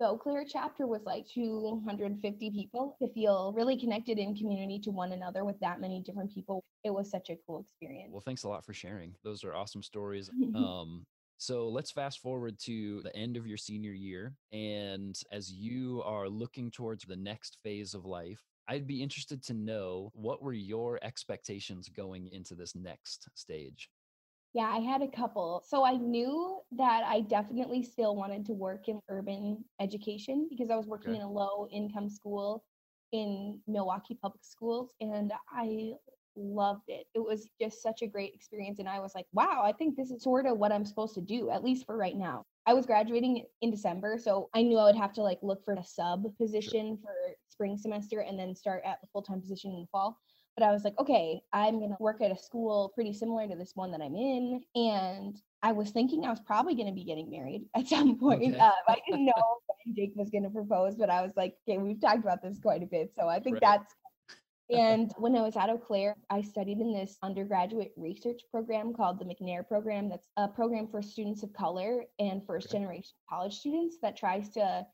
the 0.02 0.08
Eau 0.08 0.18
Claire 0.18 0.44
chapter 0.46 0.88
was 0.88 1.04
like 1.06 1.28
250 1.28 2.50
people 2.50 2.98
to 3.00 3.08
feel 3.14 3.54
really 3.56 3.78
connected 3.78 4.18
in 4.18 4.36
community 4.36 4.80
to 4.80 4.90
one 4.90 5.12
another 5.12 5.46
with 5.46 5.60
that 5.60 5.80
many 5.80 6.02
different 6.02 6.34
people. 6.34 6.64
It 6.84 6.90
was 6.90 7.10
such 7.10 7.30
a 7.30 7.38
cool 7.46 7.60
experience. 7.62 8.10
Well, 8.12 8.24
thanks 8.26 8.44
a 8.44 8.50
lot 8.50 8.66
for 8.66 8.74
sharing. 8.74 9.14
Those 9.24 9.44
are 9.44 9.56
awesome 9.56 9.84
stories. 9.84 10.30
Um, 10.56 11.06
so 11.38 11.70
let's 11.70 11.92
fast 11.92 12.20
forward 12.20 12.60
to 12.66 13.02
the 13.02 13.16
end 13.16 13.36
of 13.38 13.48
your 13.48 13.58
senior 13.58 13.94
year. 13.94 14.36
And 14.52 15.18
as 15.32 15.52
you 15.52 16.04
are 16.06 16.28
looking 16.28 16.70
towards 16.70 17.04
the 17.04 17.16
next 17.16 17.58
phase 17.64 17.94
of 17.94 18.06
life, 18.06 18.44
I'd 18.68 18.86
be 18.86 19.02
interested 19.02 19.42
to 19.46 19.54
know 19.54 20.12
what 20.14 20.44
were 20.44 20.54
your 20.54 21.00
expectations 21.02 21.90
going 21.90 22.28
into 22.28 22.54
this 22.54 22.76
next 22.76 23.28
stage? 23.34 23.90
Yeah, 24.54 24.66
I 24.66 24.80
had 24.80 25.02
a 25.02 25.08
couple. 25.08 25.64
So 25.66 25.86
I 25.86 25.96
knew 25.96 26.60
that 26.74 27.04
I 27.06 27.22
definitely 27.22 27.84
still 27.84 28.16
wanted 28.16 28.46
to 28.48 28.54
work 28.54 28.90
in 28.90 29.00
urban 29.08 29.64
education 29.80 30.48
because 30.50 30.70
I 30.70 30.76
was 30.76 30.88
working 30.88 31.12
Okay. 31.12 31.22
in 31.22 31.26
a 31.26 31.32
low 31.32 31.68
income 31.72 32.10
school 32.10 32.66
in 33.14 33.60
Milwaukee 33.68 34.18
Public 34.22 34.44
Schools 34.44 34.94
and 35.00 35.32
I 35.50 35.94
loved 36.36 36.84
it. 36.90 37.08
It 37.14 37.20
was 37.20 37.50
just 37.62 37.82
such 37.82 38.02
a 38.02 38.08
great 38.08 38.34
experience. 38.34 38.80
And 38.80 38.90
I 38.90 39.00
was 39.00 39.14
like, 39.16 39.26
wow, 39.34 39.62
I 39.64 39.72
think 39.72 39.96
this 39.96 40.12
is 40.12 40.24
sort 40.24 40.46
of 40.46 40.58
what 40.58 40.72
I'm 40.72 40.86
supposed 40.86 41.16
to 41.16 41.22
do, 41.22 41.50
at 41.50 41.64
least 41.64 41.86
for 41.86 41.98
right 41.98 42.16
now. 42.16 42.44
I 42.66 42.74
was 42.74 42.86
graduating 42.86 43.44
in 43.62 43.72
December, 43.72 44.18
so 44.18 44.50
I 44.54 44.62
knew 44.62 44.78
I 44.78 44.86
would 44.86 44.96
have 44.96 45.14
to 45.14 45.24
like 45.24 45.40
look 45.42 45.64
for 45.66 45.74
a 45.74 45.84
sub 45.84 46.26
position 46.38 46.98
for 47.02 47.14
spring 47.50 47.78
semester 47.78 48.20
and 48.22 48.38
then 48.38 48.56
start 48.56 48.84
at 48.86 49.00
the 49.02 49.08
full 49.12 49.24
time 49.24 49.42
position 49.42 49.72
in 49.72 49.82
the 49.82 49.88
fall 49.92 50.18
but 50.58 50.66
I 50.66 50.72
was 50.72 50.84
like, 50.84 50.98
okay, 51.00 51.42
I'm 51.54 51.80
going 51.80 51.92
to 51.92 51.98
work 52.00 52.22
at 52.22 52.32
a 52.32 52.38
school 52.38 52.92
pretty 52.94 53.14
similar 53.14 53.48
to 53.48 53.56
this 53.56 53.72
one 53.76 53.92
that 53.92 54.02
I'm 54.02 54.16
in. 54.16 54.62
And 54.76 55.40
I 55.64 55.72
was 55.72 55.92
thinking 55.92 56.26
I 56.26 56.30
was 56.30 56.42
probably 56.42 56.76
going 56.76 56.88
to 56.88 56.94
be 56.94 57.04
getting 57.04 57.30
married 57.30 57.66
at 57.76 57.88
some 57.88 58.18
point. 58.18 58.54
Okay. 58.54 58.60
Uh, 58.60 58.72
I 58.88 58.98
didn't 59.08 59.26
know 59.26 59.34
when 59.86 59.96
Jake 59.96 60.14
was 60.16 60.30
going 60.30 60.44
to 60.44 60.50
propose, 60.50 60.96
but 60.96 61.10
I 61.10 61.22
was 61.22 61.32
like, 61.36 61.56
okay, 61.68 61.78
we've 61.78 62.02
talked 62.02 62.20
about 62.20 62.42
this 62.42 62.60
quite 62.60 62.84
a 62.84 62.88
bit. 62.88 63.12
So 63.18 63.28
I 63.28 63.40
think 63.40 63.56
Right. 63.56 63.80
that's. 63.80 63.96
And 64.70 65.12
when 65.18 65.36
I 65.36 65.42
was 65.42 65.58
at 65.58 65.70
Eau 65.70 65.78
Claire, 65.78 66.16
I 66.30 66.42
studied 66.42 66.80
in 66.80 66.94
this 66.94 67.18
undergraduate 67.22 67.92
research 67.98 68.40
program 68.50 68.94
called 68.94 69.20
the 69.20 69.26
McNair 69.26 69.68
program. 69.68 70.08
That's 70.08 70.30
a 70.38 70.48
program 70.48 70.88
for 70.88 71.02
students 71.02 71.44
of 71.44 71.52
color 71.52 72.06
and 72.20 72.42
first 72.46 72.72
generation 72.72 73.12
college 73.30 73.58
students 73.58 73.98
that 74.02 74.16
tries 74.16 74.48
to 74.52 74.86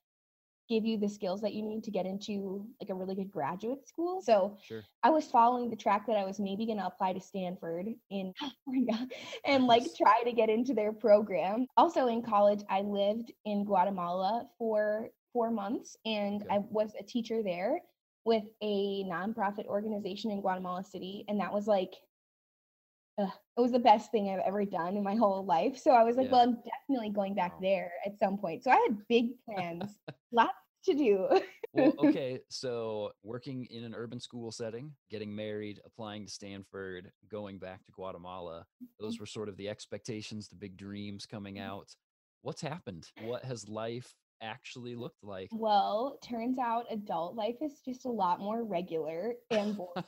give 0.69 0.86
you 0.86 0.97
the 0.97 1.07
skills 1.09 1.41
that 1.41 1.53
you 1.53 1.63
need 1.63 1.83
to 1.83 1.91
get 1.91 2.05
into 2.05 2.65
like 2.81 2.89
a 2.89 2.93
really 2.95 3.15
good 3.15 3.31
graduate 3.31 3.88
school. 3.88 4.21
So 4.21 4.57
Sure. 4.63 4.83
I 5.03 5.09
was 5.09 5.25
following 5.27 5.69
the 5.69 5.75
track 5.75 6.05
that 6.07 6.17
I 6.17 6.25
was 6.25 6.39
maybe 6.39 6.65
going 6.65 6.77
to 6.79 6.86
apply 6.86 7.13
to 7.13 7.21
Stanford 7.21 7.88
in 8.09 8.33
California 8.39 9.07
and 9.45 9.65
like 9.65 9.83
try 9.95 10.21
to 10.24 10.31
get 10.31 10.50
into 10.50 10.74
their 10.74 10.93
program. 10.93 11.65
Also 11.77 12.07
in 12.07 12.21
college, 12.21 12.62
I 12.69 12.81
lived 12.81 13.31
in 13.45 13.65
Guatemala 13.65 14.47
for 14.57 15.09
four 15.33 15.51
months 15.51 15.95
and 16.05 16.43
Okay. 16.43 16.55
I 16.55 16.59
was 16.69 16.93
a 17.00 17.03
teacher 17.03 17.41
there 17.43 17.79
with 18.25 18.43
a 18.62 19.03
nonprofit 19.05 19.65
organization 19.67 20.31
in 20.31 20.41
Guatemala 20.41 20.83
City. 20.83 21.24
And 21.29 21.39
that 21.39 21.53
was 21.53 21.67
like, 21.67 21.93
ugh, 23.17 23.31
it 23.57 23.62
was 23.62 23.71
the 23.71 23.79
best 23.79 24.12
thing 24.12 24.29
I've 24.29 24.45
ever 24.45 24.65
done 24.65 24.97
in 24.97 25.03
my 25.03 25.15
whole 25.15 25.45
life. 25.45 25.77
So 25.77 25.91
I 25.91 26.03
was 26.03 26.17
like, 26.17 26.27
Yeah. 26.27 26.31
well, 26.33 26.41
I'm 26.41 26.57
definitely 26.63 27.09
going 27.09 27.33
back 27.33 27.59
there 27.62 27.91
at 28.05 28.17
some 28.19 28.38
point. 28.38 28.63
So 28.63 28.71
I 28.71 28.75
had 28.75 29.07
big 29.07 29.31
plans, 29.45 30.00
lots 30.31 30.53
to 30.86 30.93
do. 30.93 31.27
Well, 31.74 31.93
okay. 32.05 32.39
So 32.50 33.12
working 33.24 33.65
in 33.65 33.83
an 33.83 33.93
urban 33.95 34.19
school 34.19 34.51
setting, 34.51 34.93
getting 35.09 35.36
married, 35.36 35.81
applying 35.86 36.25
to 36.25 36.31
Stanford, 36.31 37.12
going 37.29 37.57
back 37.57 37.86
to 37.86 37.91
Guatemala, 37.91 38.65
mm-hmm. 38.83 39.03
those 39.03 39.19
were 39.19 39.25
sort 39.25 39.50
of 39.50 39.57
the 39.57 39.69
expectations, 39.69 40.47
the 40.47 40.55
big 40.55 40.77
dreams 40.77 41.25
coming 41.25 41.55
mm-hmm. 41.55 41.69
out. 41.69 41.95
What's 42.41 42.62
happened? 42.62 43.07
What 43.24 43.43
has 43.43 43.67
life 43.67 44.13
actually 44.41 44.95
looked 44.95 45.24
like? 45.24 45.50
Well, 45.51 46.19
turns 46.24 46.59
out 46.59 46.86
adult 46.91 47.36
life 47.36 47.57
is 47.62 47.81
just 47.83 48.05
a 48.05 48.12
lot 48.12 48.39
more 48.39 48.63
regular 48.63 49.33
and 49.51 49.75
boring. 49.75 50.03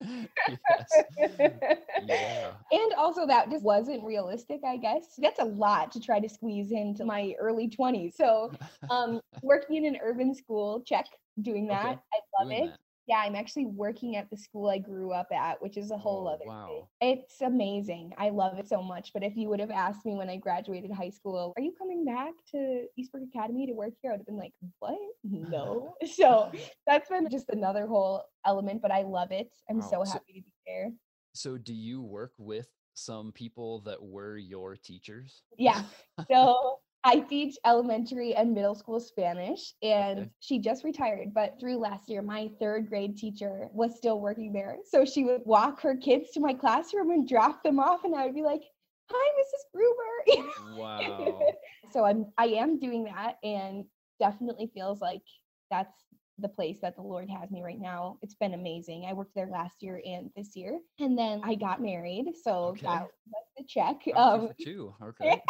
Yes. 0.00 1.02
Yeah. 2.06 2.52
and 2.72 2.92
also 2.98 3.26
that 3.26 3.50
just 3.50 3.64
wasn't 3.64 4.04
realistic, 4.04 4.60
I 4.66 4.76
guess. 4.76 5.14
That's 5.18 5.40
a 5.40 5.44
lot 5.44 5.90
to 5.92 6.00
try 6.00 6.20
to 6.20 6.28
squeeze 6.28 6.70
into 6.70 7.04
my 7.04 7.34
early 7.40 7.68
20s. 7.68 8.16
So, 8.16 8.52
um 8.90 9.20
working 9.42 9.76
in 9.76 9.94
an 9.94 10.00
urban 10.02 10.34
school, 10.34 10.82
check 10.86 11.06
doing 11.42 11.66
that. 11.68 11.84
Okay, 11.86 12.00
I 12.14 12.42
love 12.42 12.50
Doing 12.50 12.64
it. 12.64 12.70
that. 12.70 12.78
Yeah, 13.06 13.18
I'm 13.18 13.36
actually 13.36 13.66
working 13.66 14.16
at 14.16 14.28
the 14.30 14.36
school 14.36 14.68
I 14.68 14.78
grew 14.78 15.12
up 15.12 15.28
at, 15.32 15.62
which 15.62 15.76
is 15.76 15.92
a 15.92 15.96
whole 15.96 16.26
Oh, 16.26 16.32
other 16.32 16.38
thing. 16.40 16.48
wow. 16.48 16.88
It's 17.00 17.40
amazing. 17.40 18.12
I 18.18 18.30
love 18.30 18.58
it 18.58 18.68
so 18.68 18.82
much. 18.82 19.12
But 19.12 19.22
if 19.22 19.36
you 19.36 19.48
would 19.48 19.60
have 19.60 19.70
asked 19.70 20.04
me 20.04 20.16
when 20.16 20.28
I 20.28 20.36
graduated 20.38 20.90
high 20.90 21.10
school, 21.10 21.52
are 21.56 21.62
you 21.62 21.72
coming 21.78 22.04
back 22.04 22.32
to 22.50 22.86
Eastbrook 22.98 23.28
Academy 23.32 23.66
to 23.68 23.72
work 23.74 23.92
here? 24.02 24.10
I 24.10 24.14
would 24.14 24.20
have 24.20 24.26
been 24.26 24.36
like, 24.36 24.52
what? 24.80 24.98
No. 25.22 25.94
so 26.14 26.50
that's 26.86 27.08
been 27.08 27.28
just 27.30 27.48
another 27.50 27.86
whole 27.86 28.24
element, 28.44 28.82
but 28.82 28.90
I 28.90 29.02
love 29.02 29.30
it. 29.30 29.50
I'm 29.70 29.78
Wow. 29.78 29.88
so 29.90 30.04
So- 30.04 30.12
happy 30.14 30.32
to 30.32 30.40
be 30.42 30.52
there. 30.66 30.90
So, 31.32 31.58
do 31.58 31.74
you 31.74 32.00
work 32.00 32.32
with 32.38 32.66
some 32.94 33.30
people 33.30 33.82
that 33.82 34.02
were 34.02 34.38
your 34.38 34.74
teachers? 34.76 35.42
Yeah. 35.58 35.82
So 36.30 36.78
I 37.06 37.20
teach 37.20 37.56
elementary 37.64 38.34
and 38.34 38.52
middle 38.52 38.74
school 38.74 38.98
Spanish, 38.98 39.74
and 39.80 40.18
Okay. 40.20 40.30
she 40.40 40.58
just 40.58 40.82
retired. 40.82 41.32
But 41.32 41.60
through 41.60 41.76
last 41.78 42.08
year, 42.08 42.20
my 42.20 42.50
third 42.58 42.88
grade 42.88 43.16
teacher 43.16 43.68
was 43.72 43.96
still 43.96 44.20
working 44.20 44.52
there. 44.52 44.78
So 44.84 45.04
she 45.04 45.22
would 45.22 45.42
walk 45.44 45.80
her 45.82 45.96
kids 45.96 46.32
to 46.32 46.40
my 46.40 46.52
classroom 46.52 47.10
and 47.12 47.28
drop 47.28 47.62
them 47.62 47.78
off, 47.78 48.02
and 48.04 48.12
I 48.14 48.26
would 48.26 48.34
be 48.34 48.42
like, 48.42 48.62
"Hi, 49.08 49.32
Mrs. 49.40 49.64
Gruber." 49.72 50.50
Wow. 50.76 51.38
so 51.92 52.04
I'm 52.04 52.26
I 52.38 52.46
am 52.46 52.80
doing 52.80 53.04
that, 53.04 53.38
and 53.44 53.84
definitely 54.18 54.68
feels 54.74 55.00
like 55.00 55.22
that's 55.70 55.94
the 56.38 56.48
place 56.48 56.78
that 56.82 56.96
the 56.96 57.02
Lord 57.02 57.28
has 57.30 57.50
me 57.50 57.62
right 57.62 57.80
now. 57.80 58.18
It's 58.22 58.34
been 58.34 58.54
amazing. 58.54 59.06
I 59.08 59.12
worked 59.14 59.34
there 59.34 59.48
last 59.50 59.82
year 59.82 60.02
and 60.04 60.30
this 60.36 60.54
year, 60.54 60.78
and 61.00 61.18
then 61.18 61.40
I 61.44 61.54
got 61.54 61.80
married, 61.80 62.26
so 62.42 62.66
Okay. 62.68 62.86
that 62.86 63.02
was 63.02 63.44
the 63.56 63.64
check. 63.64 63.96
Um, 64.14 64.50
two. 64.60 64.94
Okay. 65.02 65.40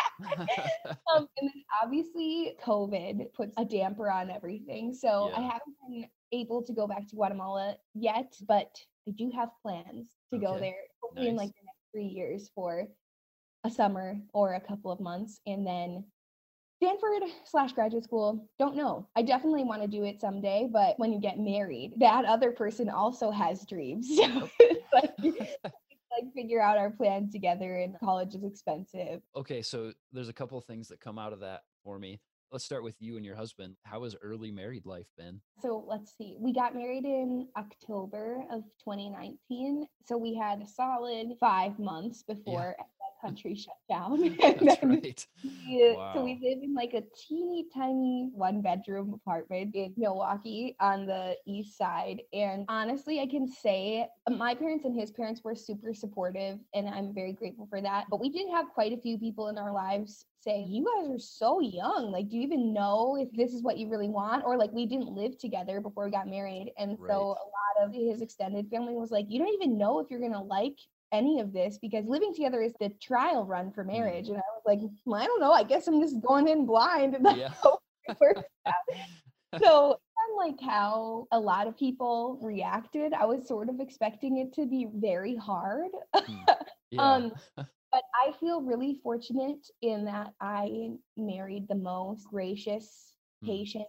um, 1.14 1.28
and 1.38 1.50
then 1.50 1.62
obviously 1.82 2.56
COVID 2.64 3.32
puts 3.34 3.54
a 3.58 3.64
damper 3.64 4.10
on 4.10 4.30
everything. 4.30 4.94
So 4.94 5.30
I 5.36 5.40
haven't 5.40 5.76
been 5.88 6.06
able 6.32 6.62
to 6.62 6.72
go 6.72 6.86
back 6.86 7.06
to 7.08 7.16
Guatemala 7.16 7.76
yet, 7.94 8.34
but 8.46 8.70
I 9.08 9.12
do 9.12 9.30
have 9.34 9.50
plans 9.62 10.08
to 10.32 10.38
go 10.38 10.58
there 10.58 10.74
hopefully 11.02 11.28
in 11.28 11.36
like 11.36 11.48
the 11.48 11.64
next 11.64 11.84
three 11.92 12.06
years 12.06 12.50
for 12.54 12.86
a 13.64 13.70
summer 13.70 14.18
or 14.32 14.54
a 14.54 14.60
couple 14.60 14.90
of 14.90 15.00
months. 15.00 15.40
And 15.46 15.66
then 15.66 16.04
Stanford 16.76 17.22
slash 17.44 17.72
graduate 17.72 18.04
school, 18.04 18.46
don't 18.58 18.76
know. 18.76 19.08
I 19.16 19.22
definitely 19.22 19.64
want 19.64 19.82
to 19.82 19.88
do 19.88 20.04
it 20.04 20.20
someday, 20.20 20.68
but 20.70 20.98
when 20.98 21.12
you 21.12 21.20
get 21.20 21.38
married, 21.38 21.94
that 21.98 22.24
other 22.26 22.52
person 22.52 22.90
also 22.90 23.30
has 23.30 23.64
dreams. 23.64 24.08
So 24.16 24.48
it's 24.60 24.92
like, 24.92 25.10
like 25.64 26.34
figure 26.34 26.60
out 26.60 26.78
our 26.78 26.90
plan 26.90 27.30
together 27.30 27.76
and 27.76 27.98
college 27.98 28.34
is 28.34 28.44
expensive. 28.44 29.20
okay. 29.34 29.62
So, 29.62 29.92
there's 30.12 30.28
a 30.28 30.32
couple 30.32 30.56
of 30.58 30.64
things 30.64 30.88
that 30.88 31.00
come 31.00 31.18
out 31.18 31.32
of 31.32 31.40
that 31.40 31.62
for 31.84 31.98
me. 31.98 32.20
Let's 32.52 32.64
start 32.64 32.84
with 32.84 32.94
you 33.00 33.16
and 33.16 33.24
your 33.24 33.34
husband. 33.34 33.76
How 33.84 34.04
has 34.04 34.14
early 34.22 34.52
married 34.52 34.86
life 34.86 35.08
been? 35.18 35.40
So 35.60 35.84
let's 35.86 36.16
see. 36.16 36.36
We 36.38 36.52
got 36.52 36.76
married 36.76 37.04
in 37.04 37.48
October 37.56 38.44
of 38.52 38.62
2019. 38.84 39.86
So 40.04 40.16
we 40.16 40.34
had 40.34 40.62
a 40.62 40.66
solid 40.66 41.32
five 41.40 41.78
months 41.78 42.22
before 42.22 42.76
the 42.78 42.84
country 43.20 43.54
shut 43.54 43.76
down. 43.88 44.18
That's 44.60 44.82
right. 44.82 45.26
we- 45.42 45.82
uh, 45.92 45.96
So 46.12 46.22
we 46.22 46.34
live 46.42 46.62
in 46.62 46.74
like 46.74 46.94
a 46.94 47.02
teeny 47.16 47.66
tiny 47.74 48.30
one 48.34 48.62
bedroom 48.62 49.12
apartment 49.14 49.74
in 49.74 49.94
Milwaukee 49.96 50.76
on 50.80 51.06
the 51.06 51.36
east 51.46 51.76
side. 51.76 52.22
And 52.32 52.64
honestly, 52.68 53.20
I 53.20 53.26
can 53.26 53.46
say 53.46 54.08
uh, 54.26 54.30
my 54.30 54.54
parents 54.54 54.84
and 54.84 54.98
his 54.98 55.10
parents 55.10 55.42
were 55.44 55.54
super 55.54 55.92
supportive, 55.94 56.58
and 56.74 56.88
I'm 56.88 57.14
very 57.14 57.32
grateful 57.32 57.66
for 57.68 57.80
that. 57.82 58.06
But 58.10 58.20
we 58.20 58.30
did 58.30 58.48
have 58.50 58.68
quite 58.74 58.92
a 58.92 58.98
few 59.00 59.18
people 59.18 59.48
in 59.48 59.58
our 59.58 59.72
lives 59.72 60.26
say, 60.40 60.64
You 60.68 60.84
guys 60.96 61.10
are 61.10 61.18
so 61.18 61.60
young. 61.60 62.10
Like, 62.12 62.28
do 62.28 62.36
you 62.36 62.42
even 62.42 62.72
know 62.72 63.16
if 63.18 63.30
this 63.32 63.52
is 63.52 63.62
what 63.62 63.78
you 63.78 63.88
really 63.88 64.08
want? 64.08 64.44
Or 64.44 64.56
like, 64.56 64.72
we 64.72 64.86
didn't 64.86 65.12
live 65.12 65.38
together 65.38 65.80
before 65.80 66.04
we 66.06 66.10
got 66.10 66.28
married. 66.28 66.72
And 66.78 66.98
Right. 66.98 67.08
so 67.08 67.30
a 67.30 67.46
lot 67.56 67.86
of 67.86 67.92
his 67.94 68.20
extended 68.20 68.68
family 68.70 68.94
was 68.94 69.10
like, 69.10 69.26
You 69.28 69.38
don't 69.38 69.54
even 69.54 69.78
know 69.78 70.00
if 70.00 70.10
you're 70.10 70.20
going 70.20 70.32
to 70.32 70.40
like 70.40 70.78
any 71.12 71.40
of 71.40 71.52
this 71.52 71.78
because 71.78 72.04
living 72.06 72.34
together 72.34 72.62
is 72.62 72.72
the 72.80 72.90
trial 73.00 73.44
run 73.44 73.70
for 73.72 73.84
marriage. 73.84 74.28
And 74.28 74.36
I 74.36 74.42
was 74.54 74.62
like, 74.66 74.80
well, 75.04 75.22
I 75.22 75.26
don't 75.26 75.40
know. 75.40 75.52
I 75.52 75.62
guess 75.62 75.86
I'm 75.86 76.00
just 76.00 76.20
going 76.20 76.48
in 76.48 76.66
blind 76.66 77.14
and 77.14 77.26
Yeah. 77.36 77.48
hope 77.62 77.80
it 78.08 78.16
works 78.20 78.42
out. 78.66 78.74
So 79.62 79.98
unlike 80.30 80.60
how 80.60 81.26
a 81.32 81.40
lot 81.40 81.66
of 81.66 81.78
people 81.78 82.38
reacted, 82.42 83.14
I 83.14 83.24
was 83.24 83.46
sort 83.48 83.70
of 83.70 83.80
expecting 83.80 84.36
it 84.38 84.52
to 84.54 84.66
be 84.66 84.86
very 84.94 85.36
hard. 85.36 85.90
Yeah. 86.90 87.02
Um, 87.14 87.32
but 87.92 88.02
I 88.14 88.32
feel 88.38 88.60
really 88.62 89.00
fortunate 89.02 89.66
in 89.82 90.04
that 90.06 90.32
I 90.40 90.90
married 91.16 91.68
the 91.68 91.74
most 91.74 92.26
gracious, 92.28 93.14
Hmm. 93.42 93.48
patient, 93.48 93.86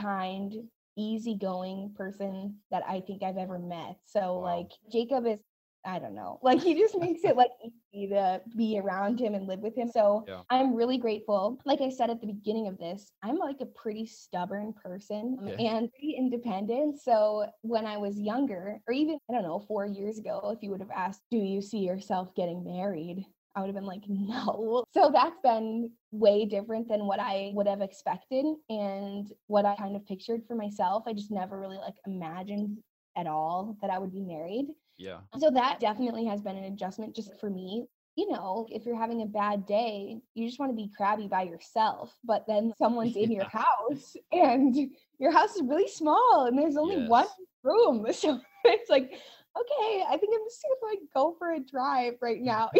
kind, 0.00 0.52
easygoing 0.96 1.92
person 1.96 2.56
that 2.70 2.82
I 2.88 3.00
think 3.00 3.22
I've 3.22 3.36
ever 3.38 3.58
met. 3.58 3.96
So 4.04 4.38
Wow. 4.38 4.40
like 4.40 4.70
Jacob 4.90 5.26
is 5.26 5.38
I 5.86 5.98
don't 5.98 6.14
know. 6.14 6.38
Like 6.42 6.62
he 6.62 6.74
just 6.74 6.96
makes 6.98 7.24
it 7.24 7.36
like 7.36 7.50
easy 7.92 8.08
to 8.08 8.40
be 8.56 8.78
around 8.78 9.20
him 9.20 9.34
and 9.34 9.46
live 9.46 9.60
with 9.60 9.76
him. 9.76 9.88
So 9.88 10.24
Yeah. 10.26 10.40
I'm 10.50 10.74
really 10.74 10.98
grateful. 10.98 11.58
Like 11.64 11.80
I 11.80 11.90
said 11.90 12.10
at 12.10 12.20
the 12.20 12.26
beginning 12.26 12.68
of 12.68 12.78
this, 12.78 13.12
I'm 13.22 13.36
like 13.36 13.60
a 13.60 13.66
pretty 13.66 14.06
stubborn 14.06 14.72
person 14.72 15.38
Okay. 15.42 15.66
and 15.66 15.90
pretty 15.92 16.14
independent. 16.16 17.00
So 17.00 17.46
when 17.62 17.86
I 17.86 17.98
was 17.98 18.18
younger, 18.18 18.80
or 18.88 18.94
even 18.94 19.18
I 19.30 19.34
don't 19.34 19.42
know, 19.42 19.60
four 19.68 19.86
years 19.86 20.18
ago, 20.18 20.50
if 20.56 20.62
you 20.62 20.70
would 20.70 20.80
have 20.80 20.90
asked, 20.90 21.22
"Do 21.30 21.38
you 21.38 21.60
see 21.60 21.78
yourself 21.78 22.34
getting 22.34 22.64
married?" 22.64 23.24
I 23.56 23.60
would 23.60 23.66
have 23.66 23.76
been 23.76 23.86
like, 23.86 24.02
no. 24.08 24.84
So 24.94 25.10
that's 25.12 25.38
been 25.42 25.90
way 26.12 26.44
different 26.44 26.88
than 26.88 27.06
what 27.06 27.20
I 27.20 27.50
would 27.54 27.66
have 27.66 27.80
expected 27.82 28.46
and 28.68 29.30
what 29.48 29.64
I 29.64 29.76
kind 29.76 29.96
of 29.96 30.06
pictured 30.06 30.42
for 30.46 30.54
myself. 30.54 31.04
I 31.06 31.12
just 31.12 31.30
never 31.30 31.58
really 31.58 31.78
like 31.78 31.94
imagined 32.06 32.78
at 33.16 33.26
all 33.26 33.76
that 33.80 33.90
I 33.90 33.98
would 33.98 34.12
be 34.12 34.22
married. 34.22 34.66
Yeah. 34.96 35.18
So 35.38 35.50
that 35.50 35.80
definitely 35.80 36.24
has 36.26 36.40
been 36.40 36.56
an 36.56 36.64
adjustment 36.64 37.14
just 37.14 37.38
for 37.40 37.50
me. 37.50 37.86
You 38.16 38.30
know, 38.30 38.66
if 38.70 38.86
you're 38.86 38.98
having 38.98 39.22
a 39.22 39.26
bad 39.26 39.66
day, 39.66 40.20
you 40.34 40.46
just 40.46 40.60
want 40.60 40.70
to 40.70 40.76
be 40.76 40.90
crabby 40.96 41.26
by 41.26 41.42
yourself, 41.42 42.16
but 42.24 42.44
then 42.46 42.72
someone's 42.78 43.16
in 43.16 43.32
your 43.32 43.44
house 43.48 44.16
and 44.32 44.76
your 45.18 45.32
house 45.32 45.56
is 45.56 45.62
really 45.62 45.88
small 45.88 46.46
and 46.46 46.56
there's 46.58 46.76
only 46.76 46.96
one 46.96 47.26
room. 47.62 48.06
So 48.12 48.40
it's 48.64 48.88
like, 48.90 49.04
okay, 49.12 50.04
I 50.08 50.16
think 50.16 50.34
I'm 50.34 50.46
just 50.46 50.62
gonna 50.62 50.92
like 50.92 51.00
go 51.14 51.34
for 51.38 51.52
a 51.52 51.60
drive 51.60 52.14
right 52.22 52.40
now. 52.40 52.70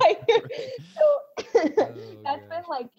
Like, 0.00 0.20
so 0.28 1.02
oh, 1.02 1.68
that's 2.24 2.44
Oh, 2.44 2.48
been 2.50 2.64
like 2.68 2.90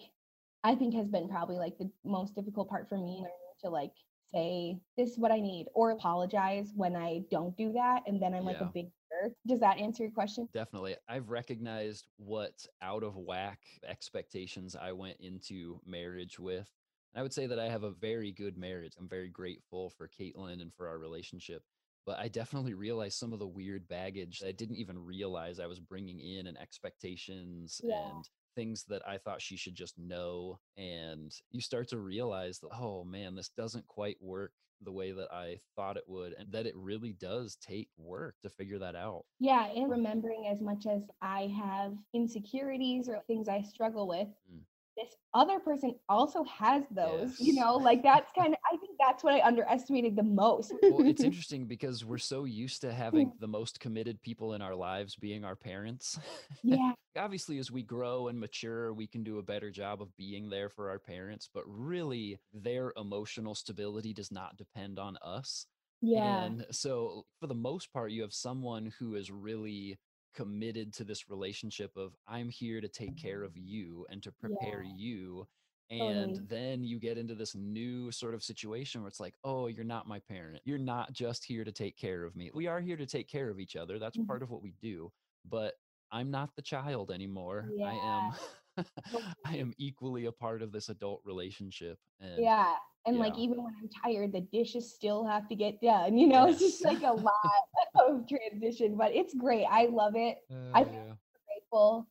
I 0.64 0.74
think 0.74 0.94
has 0.94 1.08
been 1.08 1.28
probably 1.28 1.56
like 1.56 1.78
the 1.78 1.90
most 2.04 2.34
difficult 2.34 2.68
part 2.68 2.88
for 2.88 2.98
me 2.98 3.24
to 3.62 3.70
like 3.70 3.92
say 4.34 4.78
this 4.96 5.10
is 5.10 5.18
what 5.18 5.32
I 5.32 5.40
need 5.40 5.66
or 5.74 5.90
apologize 5.90 6.72
when 6.74 6.96
I 6.96 7.22
don't 7.30 7.56
do 7.56 7.72
that 7.72 8.02
and 8.06 8.20
then 8.20 8.34
I'm 8.34 8.44
like 8.44 8.58
Yeah. 8.60 8.68
a 8.68 8.72
big 8.72 8.90
jerk. 9.10 9.32
Does 9.46 9.60
that 9.60 9.78
answer 9.78 10.02
your 10.04 10.12
question? 10.12 10.48
Definitely. 10.52 10.96
I've 11.08 11.30
recognized 11.30 12.08
what 12.16 12.66
out 12.82 13.02
of 13.02 13.16
whack 13.16 13.60
expectations 13.84 14.76
I 14.76 14.92
went 14.92 15.18
into 15.20 15.80
marriage 15.86 16.38
with. 16.38 16.68
And 17.14 17.20
I 17.20 17.22
would 17.22 17.32
say 17.32 17.46
that 17.46 17.58
I 17.58 17.68
have 17.68 17.84
a 17.84 17.90
very 17.92 18.32
good 18.32 18.58
marriage. 18.58 18.94
I'm 18.98 19.08
very 19.08 19.28
grateful 19.30 19.90
for 19.90 20.08
Caitlin 20.08 20.60
and 20.60 20.74
for 20.74 20.88
our 20.88 20.98
relationship. 20.98 21.62
But 22.04 22.18
I 22.18 22.28
definitely 22.28 22.74
realized 22.74 23.18
some 23.18 23.32
of 23.32 23.38
the 23.40 23.46
weird 23.48 23.88
baggage 23.88 24.40
that 24.40 24.48
I 24.48 24.52
didn't 24.52 24.76
even 24.76 24.98
realize 25.04 25.58
I 25.58 25.66
was 25.66 25.80
bringing 25.80 26.20
in 26.20 26.46
and 26.46 26.58
expectations 26.58 27.80
Yeah. 27.82 28.10
and 28.10 28.28
things 28.56 28.84
that 28.88 29.02
I 29.06 29.18
thought 29.18 29.40
she 29.40 29.56
should 29.56 29.76
just 29.76 29.96
know. 29.98 30.58
And 30.76 31.32
you 31.52 31.60
start 31.60 31.88
to 31.90 31.98
realize 31.98 32.58
that, 32.60 32.70
oh 32.72 33.04
man, 33.04 33.36
this 33.36 33.50
doesn't 33.50 33.86
quite 33.86 34.16
work 34.20 34.52
the 34.82 34.92
way 34.92 35.12
that 35.12 35.28
I 35.32 35.60
thought 35.74 35.96
it 35.96 36.04
would, 36.06 36.34
and 36.38 36.50
that 36.52 36.66
it 36.66 36.74
really 36.76 37.12
does 37.12 37.56
take 37.56 37.88
work 37.96 38.34
to 38.42 38.50
figure 38.50 38.78
that 38.80 38.94
out. 38.94 39.24
Yeah, 39.38 39.66
and 39.68 39.90
remembering 39.90 40.48
as 40.52 40.60
much 40.60 40.86
as 40.86 41.02
I 41.22 41.52
have 41.58 41.94
insecurities 42.12 43.08
or 43.08 43.22
things 43.26 43.48
I 43.48 43.62
struggle 43.62 44.08
with, 44.08 44.28
mm 44.52 44.60
this 44.96 45.14
other 45.34 45.58
person 45.60 45.94
also 46.08 46.42
has 46.44 46.82
those 46.90 47.36
yes. 47.38 47.40
you 47.40 47.54
know 47.54 47.76
like 47.76 48.02
that's 48.02 48.30
kind 48.36 48.54
of 48.54 48.58
i 48.72 48.76
think 48.78 48.85
that's 49.06 49.22
what 49.22 49.34
i 49.34 49.46
underestimated 49.46 50.16
the 50.16 50.22
most. 50.22 50.72
Well 50.82 51.06
it's 51.06 51.22
interesting 51.30 51.66
because 51.66 52.04
we're 52.04 52.18
so 52.18 52.44
used 52.44 52.80
to 52.80 52.92
having 52.92 53.32
the 53.38 53.46
most 53.46 53.78
committed 53.80 54.20
people 54.20 54.54
in 54.54 54.62
our 54.62 54.74
lives 54.74 55.14
being 55.16 55.44
our 55.44 55.56
parents. 55.56 56.18
Yeah. 56.62 56.92
Obviously 57.16 57.58
as 57.58 57.70
we 57.70 57.82
grow 57.82 58.28
and 58.28 58.38
mature 58.38 58.92
we 58.92 59.06
can 59.06 59.22
do 59.22 59.38
a 59.38 59.42
better 59.42 59.70
job 59.70 60.02
of 60.02 60.14
being 60.16 60.50
there 60.50 60.68
for 60.68 60.90
our 60.90 60.98
parents 60.98 61.48
but 61.52 61.62
really 61.66 62.38
their 62.52 62.92
emotional 62.96 63.54
stability 63.54 64.12
does 64.12 64.32
not 64.32 64.56
depend 64.56 64.98
on 64.98 65.16
us. 65.22 65.66
Yeah. 66.02 66.44
And 66.44 66.66
so 66.70 67.24
for 67.40 67.46
the 67.46 67.54
most 67.54 67.92
part 67.92 68.10
you 68.10 68.22
have 68.22 68.32
someone 68.32 68.92
who 68.98 69.14
is 69.14 69.30
really 69.30 69.98
committed 70.34 70.92
to 70.94 71.04
this 71.04 71.30
relationship 71.30 71.90
of 71.96 72.14
I'm 72.28 72.48
here 72.48 72.80
to 72.80 72.88
take 72.88 73.16
care 73.16 73.42
of 73.42 73.56
you 73.56 74.06
and 74.10 74.22
to 74.22 74.32
prepare 74.32 74.82
yeah. 74.82 74.92
you. 74.94 75.46
And 75.90 76.48
then 76.48 76.82
you 76.82 76.98
get 76.98 77.16
into 77.16 77.34
this 77.34 77.54
new 77.54 78.10
sort 78.10 78.34
of 78.34 78.42
situation 78.42 79.02
where 79.02 79.08
it's 79.08 79.20
like, 79.20 79.34
oh, 79.44 79.68
you're 79.68 79.84
not 79.84 80.08
my 80.08 80.18
parent. 80.18 80.60
You're 80.64 80.78
not 80.78 81.12
just 81.12 81.44
here 81.44 81.64
to 81.64 81.70
take 81.70 81.96
care 81.96 82.24
of 82.24 82.34
me. 82.34 82.50
We 82.52 82.66
are 82.66 82.80
here 82.80 82.96
to 82.96 83.06
take 83.06 83.28
care 83.28 83.50
of 83.50 83.60
each 83.60 83.76
other. 83.76 83.98
That's 83.98 84.16
mm-hmm. 84.16 84.26
part 84.26 84.42
of 84.42 84.50
what 84.50 84.62
we 84.62 84.74
do. 84.82 85.12
But 85.48 85.74
I'm 86.10 86.30
not 86.30 86.50
the 86.56 86.62
child 86.62 87.10
anymore. 87.10 87.68
Yeah. 87.72 87.86
I 87.86 87.92
am 87.92 88.84
I 89.46 89.56
am 89.56 89.72
equally 89.78 90.26
a 90.26 90.32
part 90.32 90.60
of 90.62 90.72
this 90.72 90.88
adult 90.88 91.22
relationship. 91.24 91.98
And 92.20 92.42
yeah. 92.42 92.74
And 93.06 93.16
yeah. 93.16 93.22
like 93.22 93.38
even 93.38 93.62
when 93.62 93.72
I'm 93.80 93.88
tired, 94.02 94.32
the 94.32 94.40
dishes 94.40 94.92
still 94.92 95.24
have 95.24 95.48
to 95.48 95.54
get 95.54 95.80
done. 95.80 96.18
You 96.18 96.26
know, 96.26 96.46
yes. 96.46 96.60
it's 96.60 96.72
just 96.72 96.84
like 96.84 97.02
a 97.02 97.12
lot 97.12 97.32
of 97.94 98.26
transition, 98.28 98.96
but 98.96 99.14
it's 99.14 99.34
great. 99.34 99.66
I 99.70 99.86
love 99.86 100.16
it. 100.16 100.38
Uh, 100.50 100.72
I'm 100.74 100.88
yeah. 100.92 101.12
grateful. 101.46 102.08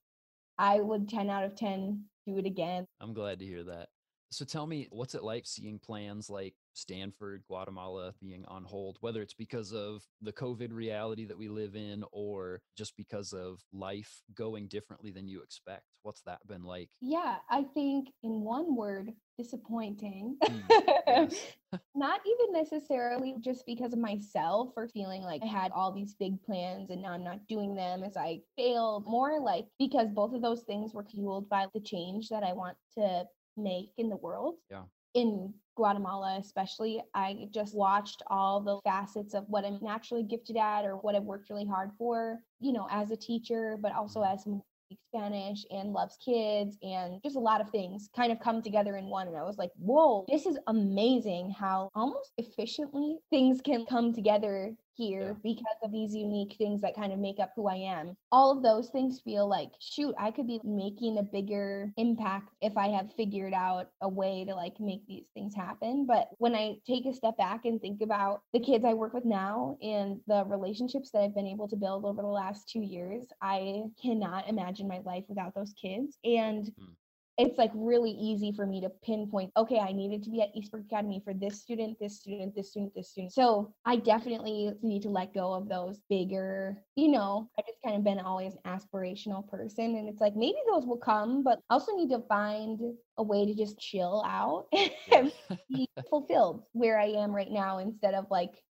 I 0.58 0.80
would 0.80 1.10
10 1.10 1.30
out 1.30 1.44
of 1.44 1.56
10 1.56 2.06
do 2.26 2.38
it 2.38 2.46
again. 2.46 2.86
I'm 3.00 3.14
glad 3.14 3.40
to 3.40 3.46
hear 3.46 3.64
that. 3.66 3.90
So 4.32 4.46
tell 4.46 4.68
me, 4.68 4.88
what's 4.92 5.16
it 5.16 5.24
like 5.24 5.46
seeing 5.46 5.80
plans 5.80 6.30
like 6.30 6.56
Stanford, 6.76 7.44
Guatemala 7.48 8.14
being 8.20 8.46
on 8.48 8.64
hold, 8.64 8.98
whether 9.02 9.22
it's 9.22 9.34
because 9.34 9.72
of 9.72 10.04
the 10.22 10.34
COVID 10.34 10.72
reality 10.72 11.26
that 11.26 11.38
we 11.38 11.48
live 11.48 11.76
in 11.76 12.04
or 12.12 12.62
just 12.78 12.96
because 12.98 13.34
of 13.34 13.62
life 13.74 14.22
going 14.36 14.68
differently 14.68 15.12
than 15.12 15.28
you 15.28 15.42
expect? 15.42 15.84
What's 16.04 16.22
that 16.22 16.46
been 16.48 16.64
like? 16.64 16.90
Yeah, 17.02 17.38
I 17.50 17.64
think 17.74 18.10
in 18.24 18.42
one 18.42 18.76
word, 18.76 19.12
disappointing. 19.38 20.38
Mm, 20.44 21.36
Not 21.96 22.22
even 22.26 22.54
necessarily 22.54 23.36
just 23.42 23.66
because 23.66 23.94
of 23.94 24.00
myself 24.00 24.70
or 24.78 24.88
feeling 24.88 25.24
like 25.24 25.42
I 25.44 25.48
had 25.48 25.72
all 25.72 25.92
these 25.92 26.14
big 26.14 26.42
plans 26.44 26.90
and 26.90 27.02
now 27.02 27.12
I'm 27.12 27.24
not 27.24 27.48
doing 27.48 27.76
them 27.76 28.04
as 28.04 28.16
I 28.16 28.42
failed. 28.56 29.06
More 29.06 29.40
like 29.42 29.66
because 29.80 30.10
both 30.10 30.34
of 30.34 30.42
those 30.42 30.62
things 30.62 30.94
were 30.94 31.04
fueled 31.04 31.50
by 31.50 31.66
the 31.74 31.82
change 31.82 32.30
that 32.30 32.44
I 32.44 32.54
want 32.54 32.78
to 32.98 33.26
make 33.58 33.90
in 33.98 34.10
the 34.10 34.18
world. 34.18 34.56
Yeah 34.70 34.84
in 35.16 35.54
Guatemala, 35.76 36.38
especially, 36.40 37.02
I 37.14 37.48
just 37.52 37.76
watched 37.76 38.24
all 38.28 38.62
the 38.62 38.80
facets 38.84 39.34
of 39.34 39.46
what 39.48 39.66
I'm 39.66 39.80
naturally 39.82 40.24
gifted 40.24 40.58
at 40.58 40.86
or 40.86 40.96
what 40.98 41.16
I've 41.16 41.24
worked 41.24 41.50
really 41.50 41.66
hard 41.66 41.92
for, 41.98 42.40
you 42.60 42.74
know, 42.74 42.88
as 42.90 43.12
a 43.12 43.18
teacher, 43.18 43.78
but 43.80 43.94
also 43.94 44.22
as 44.22 44.46
speaks 44.86 45.04
Spanish 45.14 45.66
and 45.72 45.94
loves 45.94 46.18
kids 46.24 46.78
and 46.84 47.20
just 47.24 47.36
a 47.36 47.40
lot 47.40 47.62
of 47.62 47.70
things 47.70 48.10
kind 48.16 48.32
of 48.32 48.40
come 48.40 48.62
together 48.62 48.98
in 48.98 49.06
one. 49.06 49.28
And 49.28 49.38
I 49.38 49.44
was 49.44 49.58
like, 49.58 49.72
whoa, 49.78 50.26
this 50.30 50.46
is 50.46 50.58
amazing 50.68 51.52
how 51.52 51.90
almost 51.96 52.34
efficiently 52.38 53.18
things 53.30 53.62
can 53.62 53.86
come 53.86 54.14
together 54.14 54.74
here 54.96 55.38
yeah. 55.44 55.52
because 55.54 55.78
of 55.84 55.92
these 55.92 56.16
unique 56.16 56.56
things 56.58 56.82
that 56.82 56.96
kind 56.96 57.14
of 57.14 57.20
make 57.20 57.40
up 57.40 57.52
who 57.56 57.68
I 57.68 57.76
am. 57.76 58.16
All 58.32 58.56
of 58.56 58.64
those 58.64 58.90
things 58.90 59.22
feel 59.24 59.48
like, 59.48 59.72
shoot, 59.80 60.16
I 60.20 60.32
could 60.32 60.48
be 60.48 60.60
making 60.64 61.18
a 61.18 61.24
bigger 61.24 61.92
impact 61.98 62.54
if 62.62 62.78
I 62.78 62.88
have 62.90 63.14
figured 63.16 63.54
out 63.54 63.90
a 64.02 64.10
way 64.10 64.46
to 64.46 64.56
like 64.56 64.80
make 64.80 65.06
these 65.08 65.26
things 65.34 65.56
happen. 65.56 66.06
But 66.06 66.30
when 66.38 66.56
I 66.56 66.78
take 66.88 67.06
a 67.06 67.14
step 67.14 67.38
back 67.38 67.66
and 67.66 67.82
think 67.82 68.02
about 68.02 68.42
the 68.54 68.60
kids 68.60 68.86
I 68.86 68.94
work 68.94 69.14
with 69.14 69.26
now 69.26 69.78
and 69.82 70.20
the 70.28 70.46
relationships 70.46 71.12
that 71.12 71.22
I've 71.22 71.36
been 71.36 71.48
able 71.48 71.68
to 71.70 71.76
build 71.76 72.06
over 72.06 72.22
the 72.22 72.28
last 72.28 72.70
two 72.70 72.82
years, 72.82 73.26
I 73.42 73.84
cannot 74.02 74.48
imagine 74.48 74.88
my 74.88 75.02
life 75.06 75.24
without 75.28 75.54
those 75.56 75.74
kids. 75.82 76.18
And 76.24 76.66
mm 76.66 76.96
it's 77.38 77.58
like 77.58 77.72
really 77.74 78.12
easy 78.12 78.52
for 78.52 78.66
me 78.66 78.80
to 78.82 78.90
pinpoint 79.04 79.52
okay 79.58 79.80
i 79.80 79.92
needed 79.92 80.24
to 80.24 80.30
be 80.30 80.42
at 80.42 80.54
eastbrook 80.56 80.86
academy 80.86 81.22
for 81.24 81.34
this 81.34 81.62
student 81.62 81.98
this 82.00 82.18
student 82.18 82.56
this 82.56 82.70
student 82.70 82.94
this 82.96 83.10
student 83.10 83.34
so 83.34 83.74
i 83.86 83.96
definitely 83.96 84.72
need 84.82 85.02
to 85.02 85.10
let 85.10 85.34
go 85.34 85.54
of 85.54 85.68
those 85.68 86.02
bigger 86.10 86.78
you 86.96 87.08
know 87.10 87.50
i 87.60 87.62
just 87.68 87.82
kind 87.84 87.96
of 87.96 88.04
been 88.04 88.20
always 88.20 88.54
an 88.54 88.80
aspirational 88.80 89.48
person 89.48 89.98
and 89.98 90.08
it's 90.08 90.22
like 90.22 90.36
maybe 90.36 90.58
those 90.72 90.86
will 90.86 90.98
come 90.98 91.44
but 91.44 91.60
i 91.70 91.74
also 91.74 91.96
need 91.96 92.10
to 92.10 92.20
find 92.28 92.80
a 93.18 93.24
way 93.24 93.46
to 93.46 93.54
just 93.54 93.78
chill 93.80 94.24
out 94.26 94.68
and 95.12 95.32
be 95.70 95.88
fulfilled 96.10 96.64
where 96.74 97.00
i 97.00 97.06
am 97.06 97.32
right 97.32 97.52
now 97.52 97.80
instead 97.80 98.14
of 98.14 98.26
like 98.30 98.64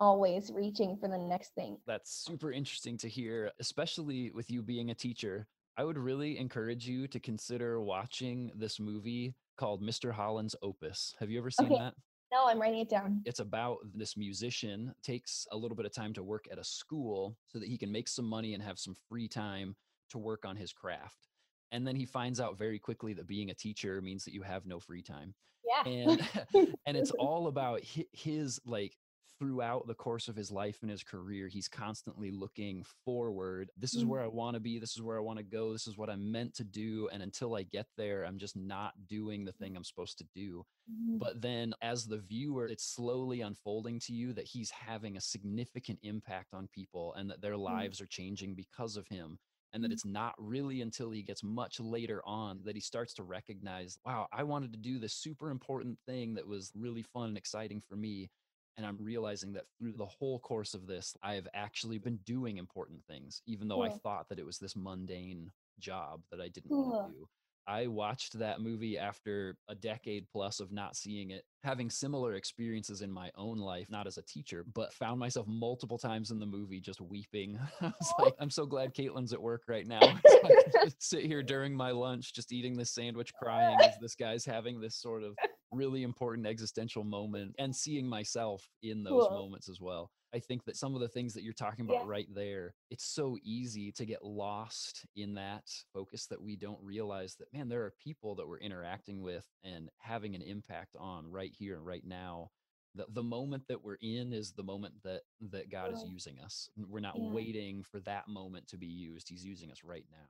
always 0.00 0.50
reaching 0.52 0.96
for 0.96 1.08
the 1.08 1.16
next 1.16 1.54
thing. 1.54 1.78
That's 1.86 2.10
super 2.12 2.50
interesting 2.50 2.98
to 2.98 3.08
hear, 3.08 3.52
especially 3.60 4.32
with 4.32 4.50
you 4.50 4.60
being 4.60 4.90
a 4.90 4.96
teacher. 4.96 5.46
I 5.76 5.84
would 5.84 5.98
really 5.98 6.38
encourage 6.38 6.86
you 6.86 7.08
to 7.08 7.20
consider 7.20 7.80
watching 7.80 8.50
this 8.54 8.78
movie 8.78 9.34
called 9.56 9.82
Mr. 9.82 10.12
Holland's 10.12 10.54
Opus. 10.62 11.14
Have 11.18 11.30
you 11.30 11.38
ever 11.38 11.50
seen 11.50 11.66
okay. 11.66 11.78
that? 11.78 11.94
No, 12.32 12.46
I'm 12.46 12.60
writing 12.60 12.80
it 12.80 12.88
down. 12.88 13.22
It's 13.26 13.40
about 13.40 13.78
this 13.94 14.16
musician 14.16 14.94
takes 15.02 15.46
a 15.52 15.56
little 15.56 15.76
bit 15.76 15.84
of 15.86 15.92
time 15.92 16.14
to 16.14 16.22
work 16.22 16.46
at 16.50 16.58
a 16.58 16.64
school 16.64 17.36
so 17.48 17.58
that 17.58 17.68
he 17.68 17.76
can 17.76 17.92
make 17.92 18.08
some 18.08 18.24
money 18.24 18.54
and 18.54 18.62
have 18.62 18.78
some 18.78 18.94
free 19.08 19.28
time 19.28 19.76
to 20.10 20.18
work 20.18 20.44
on 20.46 20.56
his 20.56 20.72
craft. 20.72 21.28
And 21.72 21.86
then 21.86 21.96
he 21.96 22.06
finds 22.06 22.40
out 22.40 22.58
very 22.58 22.78
quickly 22.78 23.12
that 23.14 23.26
being 23.26 23.50
a 23.50 23.54
teacher 23.54 24.00
means 24.00 24.24
that 24.24 24.34
you 24.34 24.42
have 24.42 24.66
no 24.66 24.78
free 24.80 25.02
time. 25.02 25.34
Yeah. 25.64 25.90
And 25.90 26.28
and 26.86 26.96
it's 26.96 27.10
all 27.12 27.48
about 27.48 27.80
his 28.12 28.60
like 28.64 28.96
throughout 29.42 29.88
the 29.88 29.94
course 29.94 30.28
of 30.28 30.36
his 30.36 30.52
life 30.52 30.78
and 30.82 30.90
his 30.90 31.02
career, 31.02 31.48
he's 31.48 31.66
constantly 31.66 32.30
looking 32.30 32.84
forward. 33.04 33.70
This 33.76 33.92
is 33.92 34.04
mm. 34.04 34.06
where 34.06 34.22
I 34.22 34.28
want 34.28 34.54
to 34.54 34.60
be. 34.60 34.78
This 34.78 34.94
is 34.94 35.02
where 35.02 35.16
I 35.16 35.20
want 35.20 35.38
to 35.38 35.44
go. 35.44 35.72
This 35.72 35.88
is 35.88 35.98
what 35.98 36.08
I'm 36.08 36.30
meant 36.30 36.54
to 36.54 36.64
do. 36.64 37.08
And 37.12 37.24
until 37.24 37.56
I 37.56 37.64
get 37.64 37.86
there, 37.96 38.24
I'm 38.24 38.38
just 38.38 38.54
not 38.54 38.92
doing 39.08 39.44
the 39.44 39.50
thing 39.50 39.76
I'm 39.76 39.82
supposed 39.82 40.18
to 40.18 40.24
do. 40.32 40.64
Mm. 40.88 41.18
But 41.18 41.42
then, 41.42 41.74
as 41.82 42.06
the 42.06 42.18
viewer, 42.18 42.68
it's 42.68 42.84
slowly 42.84 43.40
unfolding 43.40 43.98
to 44.00 44.12
you 44.12 44.32
that 44.34 44.46
he's 44.46 44.70
having 44.70 45.16
a 45.16 45.20
significant 45.20 45.98
impact 46.04 46.54
on 46.54 46.68
people 46.72 47.12
and 47.14 47.28
that 47.28 47.42
their 47.42 47.54
mm. 47.54 47.62
lives 47.62 48.00
are 48.00 48.06
changing 48.06 48.54
because 48.54 48.96
of 48.96 49.08
him 49.08 49.40
and 49.72 49.82
that 49.82 49.88
mm. 49.88 49.94
it's 49.94 50.04
not 50.04 50.34
really 50.38 50.82
until 50.82 51.10
he 51.10 51.22
gets 51.22 51.42
much 51.42 51.80
later 51.80 52.22
on 52.24 52.60
that 52.64 52.74
he 52.76 52.80
starts 52.80 53.14
to 53.14 53.22
recognize, 53.22 53.98
wow, 54.04 54.28
I 54.32 54.42
wanted 54.42 54.72
to 54.72 54.78
do 54.78 54.98
this 54.98 55.14
super 55.14 55.50
important 55.50 55.98
thing 56.06 56.34
that 56.34 56.46
was 56.46 56.70
really 56.76 57.02
fun 57.02 57.30
and 57.30 57.38
exciting 57.38 57.80
for 57.80 57.96
me. 57.96 58.30
And 58.76 58.86
I'm 58.86 58.96
realizing 59.00 59.52
that 59.52 59.64
through 59.78 59.92
the 59.92 60.06
whole 60.06 60.38
course 60.38 60.72
of 60.74 60.86
this, 60.86 61.14
I've 61.22 61.46
actually 61.54 61.98
been 61.98 62.18
doing 62.24 62.56
important 62.56 63.04
things, 63.06 63.42
even 63.46 63.68
though 63.68 63.82
I 63.82 63.88
thought 63.90 64.28
that 64.30 64.38
it 64.38 64.46
was 64.46 64.58
this 64.58 64.74
mundane 64.76 65.50
job 65.78 66.22
that 66.30 66.40
I 66.40 66.48
didn't 66.48 66.70
want 66.70 67.08
to 67.08 67.12
do. 67.18 67.28
I 67.64 67.86
watched 67.86 68.36
that 68.40 68.60
movie 68.60 68.98
after 68.98 69.56
a 69.68 69.74
decade 69.76 70.26
plus 70.32 70.58
of 70.58 70.72
not 70.72 70.96
seeing 70.96 71.30
it, 71.30 71.44
having 71.62 71.90
similar 71.90 72.34
experiences 72.34 73.02
in 73.02 73.12
my 73.12 73.30
own 73.36 73.58
life, 73.58 73.88
not 73.88 74.08
as 74.08 74.18
a 74.18 74.22
teacher, 74.22 74.64
but 74.74 74.92
found 74.92 75.20
myself 75.20 75.46
multiple 75.46 75.96
times 75.96 76.32
in 76.32 76.40
the 76.40 76.46
movie 76.46 76.80
just 76.80 77.00
weeping. 77.00 77.56
I 77.80 77.84
was 78.00 78.12
like, 78.18 78.34
I'm 78.40 78.50
so 78.50 78.66
glad 78.66 78.94
Caitlin's 78.96 79.32
at 79.32 79.40
work 79.40 79.62
right 79.68 79.86
now. 79.86 80.00
So 80.26 80.40
I 80.48 80.86
can 80.86 80.92
sit 80.98 81.24
here 81.24 81.40
during 81.42 81.72
my 81.72 81.92
lunch, 81.92 82.34
just 82.34 82.50
eating 82.52 82.76
this 82.76 82.90
sandwich, 82.90 83.32
crying 83.40 83.78
as 83.80 83.96
this 84.00 84.16
guy's 84.16 84.44
having 84.44 84.80
this 84.80 84.96
sort 84.96 85.22
of 85.22 85.36
really 85.72 86.02
important 86.02 86.46
existential 86.46 87.04
moment 87.04 87.54
and 87.58 87.74
seeing 87.74 88.06
myself 88.06 88.68
in 88.82 89.02
those 89.02 89.26
cool. 89.28 89.38
moments 89.38 89.68
as 89.68 89.80
well. 89.80 90.10
I 90.34 90.38
think 90.38 90.64
that 90.64 90.76
some 90.76 90.94
of 90.94 91.00
the 91.00 91.08
things 91.08 91.34
that 91.34 91.42
you're 91.42 91.52
talking 91.52 91.84
about 91.84 92.04
yeah. 92.04 92.10
right 92.10 92.28
there, 92.34 92.74
it's 92.90 93.04
so 93.04 93.36
easy 93.42 93.92
to 93.92 94.06
get 94.06 94.24
lost 94.24 95.04
in 95.14 95.34
that 95.34 95.64
focus 95.92 96.26
that 96.26 96.40
we 96.40 96.56
don't 96.56 96.82
realize 96.82 97.34
that, 97.36 97.52
man, 97.52 97.68
there 97.68 97.82
are 97.82 97.92
people 98.02 98.34
that 98.36 98.48
we're 98.48 98.58
interacting 98.58 99.20
with 99.20 99.46
and 99.62 99.90
having 99.98 100.34
an 100.34 100.42
impact 100.42 100.96
on 100.98 101.30
right 101.30 101.52
here 101.58 101.76
and 101.76 101.86
right 101.86 102.04
now. 102.04 102.50
The, 102.94 103.06
the 103.10 103.22
moment 103.22 103.64
that 103.68 103.82
we're 103.82 103.98
in 104.02 104.32
is 104.32 104.52
the 104.52 104.62
moment 104.62 104.94
that 105.04 105.22
that 105.50 105.70
God 105.70 105.94
is 105.94 106.04
using 106.06 106.38
us. 106.40 106.68
We're 106.76 107.00
not 107.00 107.16
yeah. 107.18 107.30
waiting 107.30 107.82
for 107.82 108.00
that 108.00 108.28
moment 108.28 108.68
to 108.68 108.76
be 108.76 108.86
used. 108.86 109.30
He's 109.30 109.44
using 109.44 109.70
us 109.70 109.82
right 109.82 110.04
now. 110.10 110.26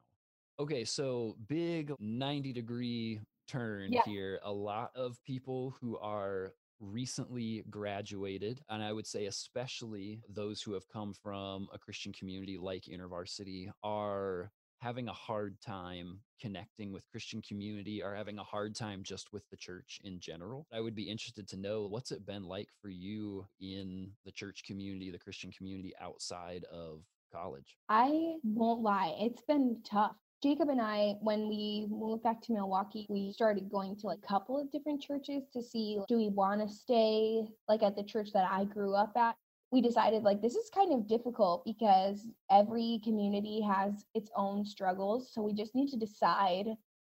Okay, 0.62 0.85
so 0.85 1.37
big 1.48 1.92
90 1.98 2.52
degree 2.52 3.20
turn 3.48 3.92
yeah. 3.92 4.02
here. 4.05 4.40
A 4.44 4.52
lot 4.52 4.90
of 4.94 5.22
people 5.24 5.74
who 5.81 5.98
are 5.98 6.55
recently 6.81 7.64
graduated, 7.70 8.61
and 8.68 8.83
I 8.83 8.92
would 8.92 9.07
say 9.07 9.26
especially 9.26 10.20
those 10.28 10.62
who 10.62 10.72
have 10.72 10.88
come 10.88 11.14
from 11.14 11.68
a 11.72 11.78
Christian 11.78 12.12
community 12.12 12.59
like 12.59 12.85
InterVarsity, 12.85 13.70
are 13.83 14.50
having 14.83 15.07
a 15.07 15.12
hard 15.12 15.61
time 15.61 16.18
connecting 16.40 16.92
with 16.92 17.09
Christian 17.09 17.40
community 17.40 18.02
or 18.02 18.16
having 18.16 18.38
a 18.38 18.44
hard 18.44 18.74
time 18.74 19.05
just 19.05 19.33
with 19.33 19.48
the 19.48 19.57
church 19.57 20.00
in 20.02 20.18
general. 20.18 20.66
I 20.72 20.81
would 20.81 20.96
be 20.96 21.09
interested 21.09 21.46
to 21.48 21.57
know 21.57 21.87
what's 21.87 22.11
it 22.11 22.26
been 22.26 22.42
like 22.42 22.68
for 22.81 22.88
you 22.88 23.46
in 23.61 24.11
the 24.24 24.33
church 24.33 24.64
community, 24.66 25.12
the 25.12 25.20
Christian 25.20 25.52
community 25.52 25.92
outside 26.00 26.64
of 26.64 27.05
college? 27.33 27.76
I 27.88 28.35
won't 28.42 28.83
lie, 28.83 29.14
it's 29.20 29.42
been 29.42 29.78
tough. 29.85 30.16
Jacob 30.42 30.70
and 30.70 30.81
I, 30.81 31.14
when 31.20 31.48
we 31.48 31.87
moved 31.88 32.24
back 32.24 32.42
to 32.42 32.52
Milwaukee, 32.52 33.07
we 33.09 33.33
started 33.33 33.70
going 33.70 33.94
to 33.96 34.09
like 34.09 34.18
a 34.24 34.26
couple 34.26 34.61
of 34.61 34.72
different 34.72 35.00
churches 35.00 35.44
to 35.52 35.62
see 35.62 36.00
do 36.09 36.16
we 36.16 36.31
want 36.31 36.61
to 36.61 36.74
stay 36.74 37.44
like 37.68 37.85
at 37.85 37.94
the 37.94 38.02
church 38.02 38.33
that 38.33 38.50
I 38.50 38.64
grew 38.64 38.94
up 38.94 39.16
at? 39.16 39.37
We 39.70 39.81
decided 39.81 40.24
like 40.24 40.42
this 40.42 40.57
is 40.57 40.68
kind 40.68 40.92
of 40.92 41.07
difficult 41.07 41.64
because 41.64 42.26
every 42.50 43.00
community 43.05 43.61
has 43.62 44.05
its 44.14 44.31
own 44.37 44.66
struggles 44.66 45.33
so 45.33 45.40
we 45.40 45.55
just 45.55 45.74
need 45.74 45.88
to 45.90 45.96
decide 45.96 46.66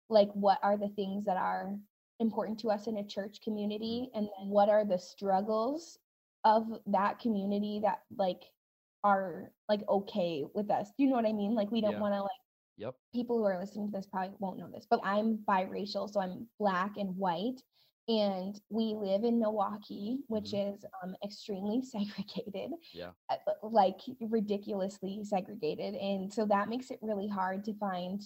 like 0.09 0.29
what 0.31 0.57
are 0.63 0.77
the 0.77 0.87
things 0.89 1.25
that 1.25 1.37
are 1.37 1.75
important 2.19 2.59
to 2.61 2.69
us 2.69 2.87
in 2.87 2.97
a 2.97 3.05
church 3.05 3.41
community 3.43 4.07
mm-hmm. 4.07 4.17
and 4.17 4.27
then 4.27 4.49
what 4.49 4.69
are 4.69 4.85
the 4.85 4.97
struggles 4.97 5.99
of 6.45 6.79
that 6.87 7.19
community 7.19 7.79
that 7.83 7.99
like 8.17 8.43
are 9.03 9.51
like 9.69 9.81
okay 9.87 10.43
with 10.55 10.71
us. 10.71 10.89
Do 10.97 11.03
you 11.03 11.09
know 11.09 11.15
what 11.15 11.25
i 11.25 11.33
mean? 11.33 11.53
Like 11.53 11.71
we 11.71 11.81
don't 11.81 11.91
Yeah. 11.91 11.99
want 11.99 12.15
to 12.15 12.21
like 12.21 12.31
Yep. 12.77 12.95
people 13.13 13.37
who 13.37 13.45
are 13.45 13.59
listening 13.59 13.87
to 13.87 13.97
this 13.97 14.05
probably 14.07 14.35
won't 14.39 14.59
know 14.59 14.69
this, 14.71 14.85
but 14.89 14.99
I'm 15.03 15.37
biracial, 15.47 16.09
so 16.09 16.19
I'm 16.21 16.47
black 16.59 16.97
and 16.97 17.15
white. 17.17 17.61
And 18.09 18.57
we 18.69 18.93
live 18.95 19.25
in 19.25 19.37
Milwaukee, 19.39 20.19
which 20.27 20.53
is 20.53 20.85
um, 21.03 21.15
extremely 21.23 21.81
segregated, 21.93 22.71
Yeah. 22.93 23.11
uh, 23.29 23.35
like 23.63 23.99
ridiculously 24.21 25.19
segregated. 25.23 25.95
And 25.95 26.31
so 26.31 26.45
that 26.45 26.69
makes 26.69 26.89
it 26.91 26.99
really 27.01 27.27
hard 27.27 27.65
to 27.65 27.73
find 27.73 28.21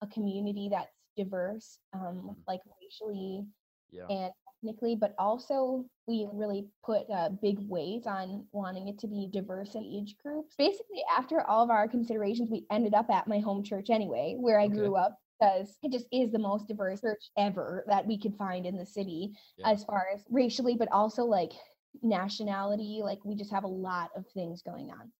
a 0.00 0.06
community 0.08 0.68
that's 0.72 0.90
diverse, 1.16 1.78
um, 1.92 2.30
Mhm. 2.30 2.36
like 2.48 2.60
racially 2.80 3.46
Yeah. 3.90 4.06
and 4.08 4.32
ethnically, 4.62 4.96
but 4.96 5.14
also 5.18 5.84
we 6.06 6.28
really 6.32 6.66
put 6.84 7.02
a 7.10 7.30
big 7.30 7.58
weight 7.68 8.06
on 8.06 8.44
wanting 8.52 8.88
it 8.88 8.98
to 9.00 9.06
be 9.06 9.28
diverse 9.32 9.74
in 9.74 9.84
age 9.84 10.16
groups. 10.22 10.54
Basically, 10.56 11.02
after 11.16 11.42
all 11.42 11.62
of 11.64 11.70
our 11.70 11.88
considerations, 11.88 12.50
we 12.50 12.66
ended 12.70 12.94
up 12.94 13.10
at 13.10 13.28
my 13.28 13.38
home 13.38 13.62
church 13.62 13.90
anyway, 13.90 14.36
where 14.38 14.58
I 14.58 14.66
Okay. 14.66 14.74
grew 14.74 14.96
up. 14.96 15.18
Because 15.40 15.76
it 15.82 15.90
just 15.90 16.06
is 16.12 16.30
the 16.30 16.38
most 16.38 16.68
diverse 16.68 17.00
church 17.00 17.32
ever 17.36 17.84
that 17.88 18.06
we 18.06 18.16
could 18.16 18.36
find 18.36 18.64
in 18.64 18.76
the 18.76 18.86
city, 18.86 19.32
Yeah. 19.56 19.70
as 19.70 19.82
far 19.82 20.06
as 20.14 20.22
racially, 20.30 20.76
but 20.76 20.90
also 20.92 21.24
like 21.24 21.50
nationality. 22.00 23.00
Like, 23.02 23.18
we 23.24 23.34
just 23.34 23.50
have 23.50 23.64
a 23.64 23.68
lot 23.68 24.10
of 24.14 24.24
things 24.28 24.62
going 24.62 24.92
on. 24.92 25.10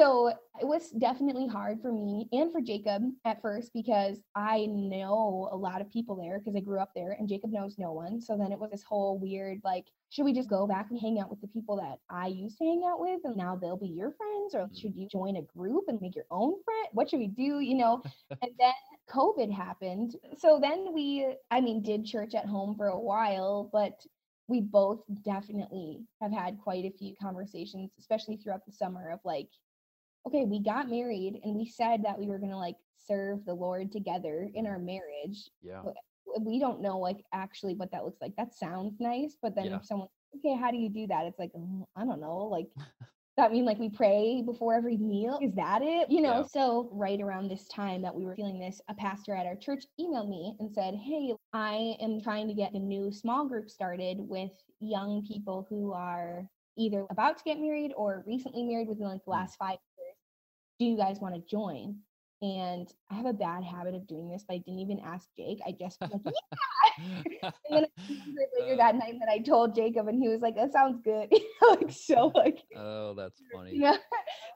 So 0.00 0.28
it 0.28 0.66
was 0.66 0.88
definitely 0.92 1.46
hard 1.46 1.82
for 1.82 1.92
me 1.92 2.26
and 2.32 2.50
for 2.50 2.62
Jacob 2.62 3.02
at 3.26 3.42
first 3.42 3.70
because 3.74 4.22
I 4.34 4.64
know 4.64 5.50
a 5.52 5.56
lot 5.56 5.82
of 5.82 5.90
people 5.90 6.16
there 6.16 6.38
because 6.38 6.56
I 6.56 6.60
grew 6.60 6.80
up 6.80 6.92
there 6.94 7.16
and 7.18 7.28
Jacob 7.28 7.52
knows 7.52 7.76
no 7.76 7.92
one. 7.92 8.18
So 8.18 8.38
then 8.38 8.50
it 8.50 8.58
was 8.58 8.70
this 8.70 8.82
whole 8.82 9.18
weird 9.18 9.60
like, 9.62 9.88
should 10.08 10.24
we 10.24 10.32
just 10.32 10.48
go 10.48 10.66
back 10.66 10.86
and 10.90 10.98
hang 10.98 11.20
out 11.20 11.28
with 11.28 11.42
the 11.42 11.48
people 11.48 11.76
that 11.76 11.98
I 12.08 12.28
used 12.28 12.56
to 12.58 12.64
hang 12.64 12.82
out 12.90 12.98
with 12.98 13.20
and 13.24 13.36
now 13.36 13.56
they'll 13.56 13.76
be 13.76 13.88
your 13.88 14.12
friends? 14.12 14.54
Or 14.54 14.68
Mm. 14.68 14.80
should 14.80 14.96
you 14.96 15.06
join 15.06 15.36
a 15.36 15.42
group 15.42 15.84
and 15.88 16.00
make 16.00 16.16
your 16.16 16.24
own 16.30 16.54
friend? 16.62 16.88
What 16.92 17.10
should 17.10 17.18
we 17.20 17.26
do? 17.26 17.60
You 17.60 17.74
know? 17.74 18.02
and 18.42 18.52
then 18.58 18.72
COVID 19.10 19.52
happened. 19.52 20.16
So 20.38 20.58
then 20.62 20.94
we, 20.94 21.36
I 21.50 21.60
mean, 21.60 21.82
did 21.82 22.06
church 22.06 22.34
at 22.34 22.46
home 22.46 22.74
for 22.74 22.86
a 22.86 22.98
while, 22.98 23.68
but 23.70 24.00
we 24.48 24.62
both 24.62 25.02
definitely 25.24 26.06
have 26.22 26.32
had 26.32 26.58
quite 26.58 26.86
a 26.86 26.96
few 26.98 27.14
conversations, 27.20 27.90
especially 27.98 28.38
throughout 28.38 28.64
the 28.64 28.72
summer 28.72 29.10
of 29.10 29.20
like, 29.24 29.48
okay, 30.26 30.44
we 30.44 30.60
got 30.60 30.90
married 30.90 31.40
and 31.44 31.56
we 31.56 31.66
said 31.66 32.02
that 32.04 32.18
we 32.18 32.26
were 32.26 32.38
going 32.38 32.50
to 32.50 32.56
like 32.56 32.76
serve 33.06 33.44
the 33.44 33.54
Lord 33.54 33.90
together 33.92 34.48
in 34.54 34.66
our 34.66 34.78
marriage. 34.78 35.50
Yeah. 35.62 35.82
We 36.40 36.58
don't 36.60 36.80
know 36.80 36.98
like 36.98 37.24
actually 37.32 37.74
what 37.74 37.90
that 37.92 38.04
looks 38.04 38.20
like. 38.20 38.36
That 38.36 38.54
sounds 38.54 39.00
nice, 39.00 39.36
but 39.40 39.54
then 39.54 39.66
Yeah. 39.66 39.76
if 39.76 39.84
someone, 39.84 40.08
okay, 40.36 40.54
how 40.54 40.70
do 40.70 40.76
you 40.76 40.88
do 40.88 41.06
that? 41.08 41.26
It's 41.26 41.38
like, 41.38 41.52
"Mm, 41.54 41.84
I 41.96 42.04
don't 42.04 42.20
know. 42.20 42.38
Like, 42.38 42.68
that 43.36 43.50
mean 43.52 43.64
like 43.64 43.78
we 43.78 43.88
pray 43.88 44.42
before 44.42 44.74
every 44.74 44.96
meal? 44.96 45.38
Is 45.42 45.54
that 45.54 45.82
it? 45.82 46.10
You 46.10 46.20
know, 46.20 46.40
Yeah. 46.40 46.42
so 46.46 46.88
right 46.92 47.20
around 47.20 47.48
this 47.48 47.66
time 47.68 48.02
that 48.02 48.14
we 48.14 48.24
were 48.26 48.36
feeling 48.36 48.60
this, 48.60 48.80
a 48.88 48.94
pastor 48.94 49.34
at 49.34 49.46
our 49.46 49.56
church 49.56 49.86
emailed 49.98 50.28
me 50.28 50.54
and 50.60 50.70
said, 50.72 50.94
Hey, 50.94 51.34
I 51.52 51.96
am 52.00 52.20
trying 52.20 52.46
to 52.48 52.54
get 52.54 52.74
a 52.74 52.78
new 52.78 53.10
small 53.10 53.46
group 53.48 53.68
started 53.70 54.20
with 54.20 54.52
young 54.80 55.24
people 55.26 55.66
who 55.68 55.92
are 55.92 56.46
either 56.76 57.06
about 57.10 57.38
to 57.38 57.44
get 57.44 57.58
married 57.58 57.92
or 57.96 58.22
recently 58.26 58.62
married 58.62 58.88
within 58.88 59.08
like 59.08 59.24
the 59.24 59.30
Mm. 59.30 59.34
last 59.34 59.56
five. 59.56 59.78
Do 60.80 60.86
you 60.86 60.96
guys 60.96 61.20
want 61.20 61.34
to 61.34 61.42
join? 61.42 61.98
And 62.42 62.90
I 63.10 63.14
have 63.16 63.26
a 63.26 63.34
bad 63.34 63.62
habit 63.62 63.94
of 63.94 64.06
doing 64.06 64.30
this, 64.30 64.44
but 64.48 64.54
I 64.54 64.58
didn't 64.58 64.80
even 64.80 64.98
ask 65.00 65.28
Jake. 65.36 65.60
I 65.66 65.76
just 65.78 66.00
was 66.00 66.22
like, 66.24 66.34
yeah. 67.42 67.50
And 67.70 67.76
then 67.76 67.84
I 67.84 68.02
remembered 68.08 68.48
later 68.58 68.72
Uh, 68.72 68.76
that 68.76 68.94
night 68.96 69.14
that 69.20 69.28
I 69.30 69.38
told 69.38 69.74
Jacob, 69.74 70.08
and 70.08 70.20
he 70.20 70.28
was 70.28 70.40
like, 70.40 70.56
"That 70.56 70.72
sounds 70.72 71.00
good." 71.04 71.32
like 71.62 71.90
so, 71.90 72.32
like 72.34 72.62
oh, 72.76 73.14
that's 73.14 73.40
funny. 73.54 73.78
know, 73.78 73.96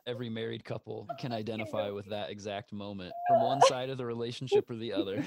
Every 0.07 0.29
married 0.29 0.65
couple 0.65 1.07
can 1.19 1.33
identify 1.33 1.91
with 1.91 2.09
that 2.11 2.31
exact 2.31 2.73
moment 2.73 3.13
from 3.29 3.43
one 3.43 3.61
side 3.63 3.91
of 3.91 3.99
the 3.99 4.05
relationship 4.05 4.69
or 4.69 4.77
the 4.77 4.93
other. 4.93 5.27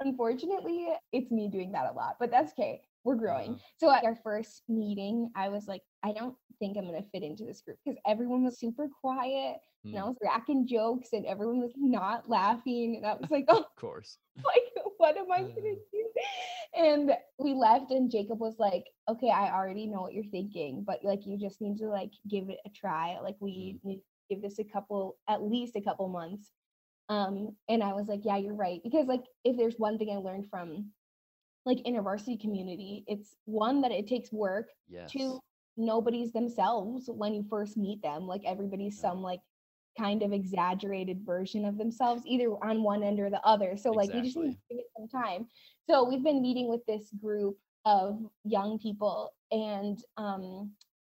unfortunately, 0.00 0.88
it's 1.12 1.30
me 1.30 1.48
doing 1.48 1.72
that 1.72 1.86
a 1.90 1.92
lot, 1.92 2.16
but 2.18 2.30
that's 2.30 2.52
okay. 2.52 2.80
We're 3.04 3.14
growing. 3.14 3.52
Uh-huh. 3.52 3.60
So 3.78 3.94
at 3.94 4.04
our 4.04 4.16
first 4.22 4.62
meeting, 4.68 5.30
I 5.34 5.48
was 5.48 5.66
like, 5.66 5.82
I 6.02 6.12
don't 6.12 6.34
think 6.60 6.78
I'm 6.78 6.86
gonna 6.86 7.02
fit 7.12 7.24
into 7.24 7.44
this 7.44 7.62
group 7.62 7.78
because 7.84 7.98
everyone 8.06 8.44
was 8.44 8.60
super 8.60 8.88
quiet 9.00 9.58
and 9.92 10.00
I 10.00 10.04
Mm, 10.04 10.04
was 10.04 10.16
cracking 10.22 10.66
jokes 10.68 11.10
and 11.12 11.26
everyone 11.26 11.60
was 11.60 11.74
not 11.76 12.28
laughing. 12.28 12.96
And 12.98 13.06
I 13.06 13.14
was 13.14 13.30
like, 13.30 13.46
oh, 13.48 13.58
of 13.64 13.74
course. 13.76 14.18
like, 14.44 14.64
what 14.98 15.16
am 15.18 15.30
I 15.32 15.40
gonna 15.42 15.50
Uh. 15.56 15.76
do? 15.92 16.06
And 16.76 17.12
we 17.38 17.54
left, 17.54 17.90
and 17.90 18.10
Jacob 18.10 18.40
was 18.40 18.58
like, 18.58 18.84
okay, 19.08 19.30
I 19.30 19.52
already 19.52 19.86
know 19.86 20.02
what 20.02 20.14
you're 20.14 20.24
thinking, 20.24 20.84
but 20.86 21.04
like, 21.04 21.26
you 21.26 21.38
just 21.38 21.60
need 21.60 21.78
to 21.78 21.88
like 21.88 22.12
give 22.28 22.48
it 22.50 22.58
a 22.66 22.70
try. 22.70 23.18
Like, 23.22 23.36
we 23.40 23.78
need 23.84 23.98
to 23.98 24.34
give 24.34 24.42
this 24.42 24.58
a 24.58 24.64
couple, 24.64 25.18
at 25.28 25.42
least 25.42 25.76
a 25.76 25.80
couple 25.82 26.08
months. 26.08 26.52
Um, 27.08 27.56
and 27.68 27.82
I 27.82 27.92
was 27.92 28.08
like, 28.08 28.20
yeah, 28.24 28.36
you're 28.36 28.54
right. 28.54 28.80
Because 28.82 29.06
like, 29.06 29.24
if 29.44 29.56
there's 29.56 29.78
one 29.78 29.98
thing 29.98 30.10
I 30.10 30.16
learned 30.16 30.48
from 30.50 30.92
like 31.66 31.78
intervarsity 31.86 32.40
community, 32.40 33.04
it's 33.06 33.36
one 33.44 33.82
that 33.82 33.92
it 33.92 34.06
takes 34.06 34.32
work. 34.32 34.68
Yes. 34.88 35.10
Two, 35.10 35.40
nobody's 35.80 36.32
themselves 36.32 37.08
when 37.08 37.34
you 37.34 37.44
first 37.48 37.76
meet 37.76 38.02
them. 38.02 38.26
Like 38.26 38.42
everybody's 38.44 39.00
some 39.00 39.22
like 39.22 39.40
kind 39.98 40.22
of 40.22 40.32
exaggerated 40.32 41.20
version 41.24 41.64
of 41.64 41.76
themselves, 41.78 42.22
either 42.26 42.50
on 42.64 42.82
one 42.82 43.02
end 43.02 43.20
or 43.20 43.30
the 43.30 43.44
other. 43.44 43.76
So 43.76 43.92
like 43.92 44.12
we 44.12 44.22
just 44.22 44.36
need 44.36 44.52
to 44.52 44.58
give 44.70 44.78
it 44.78 44.86
some 44.96 45.08
time. 45.08 45.46
So 45.88 46.08
we've 46.08 46.22
been 46.24 46.42
meeting 46.42 46.68
with 46.68 46.84
this 46.86 47.10
group 47.20 47.56
of 47.86 48.18
young 48.44 48.78
people 48.78 49.32
and 49.50 49.98
um 50.18 50.70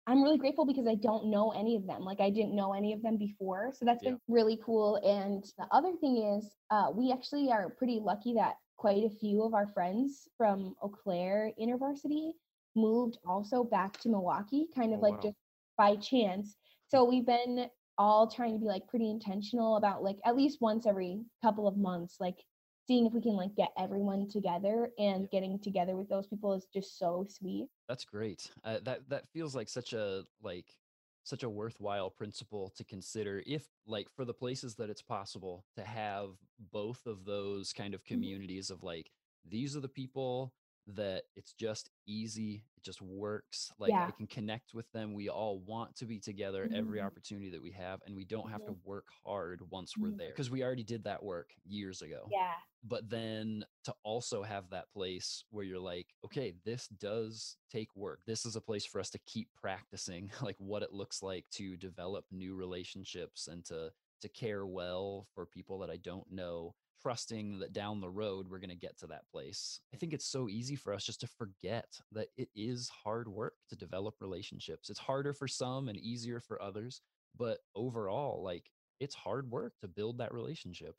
I'm 0.08 0.22
really 0.22 0.38
grateful 0.38 0.66
because 0.66 0.88
I 0.88 0.96
don't 0.96 1.28
know 1.28 1.52
any 1.52 1.76
of 1.76 1.88
them. 1.88 2.02
Like 2.04 2.20
I 2.20 2.30
didn't 2.30 2.56
know 2.56 2.74
any 2.74 2.94
of 2.94 3.02
them 3.02 3.18
before. 3.18 3.72
So 3.74 3.86
that's 3.86 4.04
Yeah. 4.04 4.12
been 4.12 4.20
really 4.28 4.60
cool. 4.64 4.98
And 4.98 5.44
the 5.58 5.68
other 5.72 5.94
thing 6.00 6.18
is 6.18 6.56
uh 6.72 6.88
we 6.94 7.12
actually 7.12 7.52
are 7.52 7.70
pretty 7.70 8.00
lucky 8.00 8.34
that 8.36 8.56
quite 8.78 9.04
a 9.04 9.10
few 9.10 9.44
of 9.44 9.54
our 9.54 9.68
friends 9.68 10.28
from 10.38 10.76
Eau 10.82 10.90
Claire 10.90 11.52
InterVarsity 11.60 12.32
moved 12.76 13.18
also 13.26 13.64
back 13.64 13.98
to 14.00 14.10
Milwaukee, 14.10 14.68
kind 14.76 14.94
of 14.94 15.00
Oh, 15.00 15.02
like 15.02 15.14
wow. 15.14 15.22
just 15.22 15.36
by 15.78 15.96
chance. 15.96 16.58
So 16.88 17.04
we've 17.04 17.26
been 17.26 17.70
all 17.98 18.28
trying 18.30 18.54
to 18.54 18.60
be 18.60 18.66
like 18.66 18.88
pretty 18.88 19.10
intentional 19.10 19.78
about 19.78 20.04
like 20.04 20.18
at 20.26 20.36
least 20.36 20.60
once 20.62 20.86
every 20.86 21.24
couple 21.42 21.68
of 21.68 21.78
months, 21.78 22.18
like 22.20 22.46
seeing 22.88 23.06
if 23.06 23.14
we 23.14 23.22
can 23.22 23.36
like 23.36 23.56
get 23.56 23.72
everyone 23.78 24.28
together 24.28 24.92
and 25.00 25.30
getting 25.30 25.60
together 25.60 25.96
with 25.96 26.10
those 26.10 26.28
people 26.28 26.54
is 26.54 26.68
just 26.74 26.98
so 27.00 27.26
sweet. 27.30 27.68
That's 27.88 28.06
great. 28.06 28.52
Uh, 28.64 28.80
that 28.84 29.10
that 29.10 29.28
feels 29.30 29.56
like 29.56 29.70
such 29.70 29.94
a 29.94 30.26
like 30.42 30.78
such 31.24 31.44
a 31.44 31.50
worthwhile 31.50 32.10
principle 32.12 32.70
to 32.70 32.84
consider 32.84 33.42
if 33.48 33.68
like 33.88 34.10
for 34.10 34.26
the 34.26 34.34
places 34.34 34.76
that 34.76 34.90
it's 34.90 35.02
possible 35.02 35.66
to 35.76 35.84
have 35.84 36.38
both 36.60 37.08
of 37.08 37.26
those 37.26 37.74
kind 37.74 37.96
of 37.96 38.04
communities 38.04 38.70
of 38.70 38.84
like 38.84 39.10
these 39.44 39.76
are 39.76 39.80
the 39.80 39.90
people 39.90 40.54
that 40.88 41.24
it's 41.36 41.54
just 41.54 41.90
easy 42.06 42.66
it 42.78 42.84
just 42.84 43.02
works 43.02 43.72
like 43.80 44.00
i 44.02 44.12
can 44.12 44.28
connect 44.28 44.74
with 44.74 44.92
them 44.92 45.14
we 45.14 45.30
all 45.30 45.60
want 45.60 45.96
to 45.96 46.06
be 46.06 46.20
together 46.20 46.68
every 46.72 47.00
Mhm. 47.00 47.06
opportunity 47.06 47.50
that 47.50 47.62
we 47.62 47.72
have 47.72 48.02
and 48.06 48.16
we 48.16 48.26
don't 48.26 48.50
have 48.50 48.64
to 48.66 48.72
Mhm. 48.72 48.82
work 48.84 49.08
hard 49.26 49.62
once 49.72 49.98
we're 49.98 50.12
Mhm. 50.12 50.18
there 50.18 50.30
because 50.30 50.50
we 50.50 50.64
already 50.64 50.84
did 50.84 51.04
that 51.04 51.24
work 51.24 51.56
years 51.64 52.02
ago 52.02 52.30
Yeah. 52.32 52.62
but 52.84 53.10
then 53.10 53.66
to 53.84 53.96
also 54.04 54.44
have 54.44 54.70
that 54.70 54.92
place 54.92 55.44
where 55.50 55.64
you're 55.66 55.80
like 55.80 56.16
okay 56.24 56.52
this 56.64 56.88
does 56.88 57.58
take 57.70 57.96
work 57.96 58.22
this 58.26 58.46
is 58.46 58.56
a 58.56 58.62
place 58.62 58.86
for 58.86 59.00
us 59.00 59.10
to 59.10 59.20
keep 59.20 59.54
practicing 59.56 60.30
like 60.42 60.58
what 60.60 60.84
it 60.84 60.94
looks 60.94 61.22
like 61.22 61.50
to 61.50 61.78
develop 61.78 62.26
new 62.32 62.56
relationships 62.56 63.48
and 63.48 63.66
to 63.66 63.92
to 64.22 64.30
care 64.30 64.66
well 64.66 65.28
for 65.34 65.46
people 65.46 65.80
that 65.80 65.90
i 65.90 65.98
don't 65.98 66.32
know 66.32 66.76
trusting 67.06 67.60
that 67.60 67.72
down 67.72 68.02
the 68.02 68.10
road 68.10 68.48
we're 68.50 68.58
going 68.60 68.70
to 68.70 68.76
get 68.76 68.98
to 68.98 69.06
that 69.06 69.30
place 69.32 69.80
i 69.94 69.98
think 69.98 70.12
it's 70.12 70.26
so 70.26 70.50
easy 70.50 70.76
for 70.76 70.92
us 70.92 71.06
just 71.06 71.22
to 71.22 71.28
forget 71.28 71.86
that 72.12 72.30
it 72.36 72.50
is 72.56 72.90
hard 72.90 73.28
work 73.28 73.54
to 73.70 73.76
develop 73.76 74.16
relationships 74.22 74.90
it's 74.90 75.00
harder 75.00 75.32
for 75.32 75.48
some 75.48 75.88
and 75.88 76.00
easier 76.00 76.40
for 76.40 76.60
others 76.60 77.02
but 77.38 77.60
overall 77.76 78.42
like 78.44 78.72
it's 79.00 79.16
hard 79.16 79.52
work 79.52 79.74
to 79.82 79.88
build 79.88 80.18
that 80.18 80.34
relationship. 80.34 80.96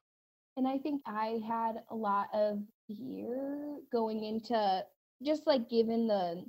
And 0.56 0.66
I 0.66 0.78
think 0.78 1.02
I 1.06 1.40
had 1.46 1.76
a 1.90 1.94
lot 1.94 2.28
of 2.32 2.62
fear 2.86 3.78
going 3.92 4.24
into 4.24 4.84
just 5.22 5.46
like 5.46 5.68
given 5.68 6.06
the 6.06 6.44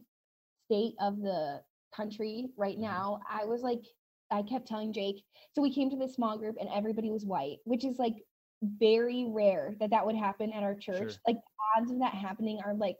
state 0.66 0.96
of 1.00 1.20
the 1.22 1.64
country 1.96 2.50
right 2.58 2.78
Mhm. 2.78 2.82
now, 2.82 3.22
I 3.30 3.46
was 3.46 3.62
like, 3.62 3.82
I 4.30 4.44
kept 4.44 4.68
telling 4.68 4.92
Jake, 4.92 5.24
so 5.54 5.62
we 5.62 5.74
came 5.74 5.90
to 5.90 5.98
this 5.98 6.16
small 6.16 6.38
group 6.38 6.58
and 6.60 6.70
everybody 6.70 7.12
was 7.12 7.26
white, 7.26 7.60
which 7.64 7.86
is 7.86 7.98
like 7.98 8.27
very 8.62 9.26
rare 9.30 9.76
that 9.80 9.92
that 9.92 10.06
would 10.06 10.16
happen 10.16 10.52
at 10.52 10.64
our 10.64 10.76
church. 10.76 11.12
Sure. 11.12 11.22
Like 11.28 11.36
the 11.38 11.82
odds 11.82 11.92
of 11.92 12.00
that 12.00 12.14
happening 12.14 12.60
are 12.66 12.74
like 12.74 12.98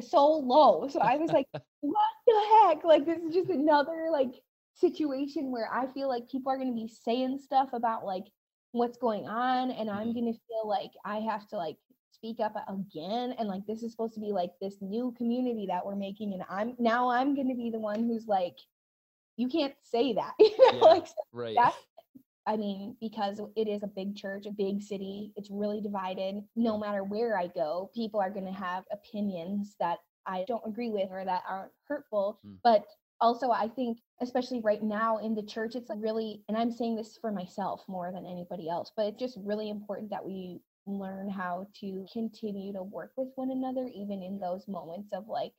so 0.00 0.26
low. 0.26 0.88
So 0.88 1.00
I 1.00 1.16
was 1.16 1.32
like, 1.32 1.46
what 1.80 1.96
the 2.26 2.40
heck? 2.62 2.84
Like 2.84 3.06
this 3.06 3.18
is 3.22 3.34
just 3.34 3.50
another 3.50 4.08
like 4.12 4.34
situation 4.74 5.50
where 5.50 5.68
I 5.72 5.86
feel 5.86 6.08
like 6.08 6.28
people 6.28 6.52
are 6.52 6.56
going 6.56 6.70
to 6.70 6.74
be 6.74 6.88
saying 6.88 7.38
stuff 7.38 7.70
about 7.72 8.04
like 8.04 8.24
what's 8.72 8.98
going 8.98 9.26
on 9.26 9.70
and 9.70 9.90
I'm 9.90 10.08
Mhm. 10.08 10.14
going 10.14 10.32
to 10.32 10.40
feel 10.48 10.68
like 10.68 10.92
I 11.04 11.18
have 11.20 11.46
to 11.48 11.56
like 11.56 11.76
speak 12.12 12.38
up 12.40 12.54
again 12.68 13.32
and 13.38 13.48
like 13.48 13.66
this 13.66 13.82
is 13.82 13.90
supposed 13.92 14.14
to 14.14 14.20
be 14.20 14.32
like 14.32 14.52
this 14.60 14.76
new 14.80 15.12
community 15.16 15.66
that 15.66 15.84
we're 15.84 15.96
making 15.96 16.34
and 16.34 16.44
I'm 16.48 16.76
now 16.78 17.08
I'm 17.10 17.34
going 17.34 17.48
to 17.48 17.54
be 17.54 17.70
the 17.70 17.78
one 17.80 18.04
who's 18.06 18.26
like 18.28 18.56
you 19.36 19.48
can't 19.48 19.74
say 19.82 20.12
that. 20.14 20.34
You 20.38 20.50
know, 20.58 20.78
Yeah. 20.78 20.92
like 20.92 21.06
Right. 21.32 21.56
that's 21.56 21.76
I 22.50 22.56
mean, 22.56 22.96
because 23.00 23.40
it 23.54 23.68
is 23.68 23.84
a 23.84 23.86
big 23.86 24.16
church, 24.16 24.44
a 24.44 24.50
big 24.50 24.82
city, 24.82 25.32
it's 25.36 25.52
really 25.52 25.80
divided. 25.80 26.42
No 26.56 26.76
matter 26.76 27.04
where 27.04 27.38
I 27.38 27.46
go, 27.46 27.92
people 27.94 28.18
are 28.18 28.28
going 28.28 28.46
to 28.46 28.52
have 28.52 28.82
opinions 28.90 29.76
that 29.78 29.98
I 30.26 30.44
don't 30.48 30.66
agree 30.66 30.90
with 30.90 31.10
or 31.12 31.24
that 31.24 31.44
aren't 31.48 31.70
hurtful. 31.86 32.40
Mm. 32.44 32.56
But 32.64 32.86
also, 33.20 33.52
I 33.52 33.68
think, 33.68 33.98
especially 34.20 34.60
right 34.62 34.82
now 34.82 35.18
in 35.18 35.36
the 35.36 35.44
church, 35.44 35.76
it's 35.76 35.90
really, 35.96 36.42
and 36.48 36.58
I'm 36.58 36.72
saying 36.72 36.96
this 36.96 37.16
for 37.20 37.30
myself 37.30 37.84
more 37.86 38.10
than 38.10 38.26
anybody 38.26 38.68
else, 38.68 38.90
but 38.96 39.06
it's 39.06 39.20
just 39.20 39.38
really 39.44 39.70
important 39.70 40.10
that 40.10 40.26
we 40.26 40.60
learn 40.86 41.30
how 41.30 41.68
to 41.82 42.04
continue 42.12 42.72
to 42.72 42.82
work 42.82 43.12
with 43.16 43.28
one 43.36 43.52
another, 43.52 43.88
even 43.94 44.24
in 44.24 44.40
those 44.40 44.66
moments 44.66 45.10
of 45.12 45.28
like, 45.28 45.52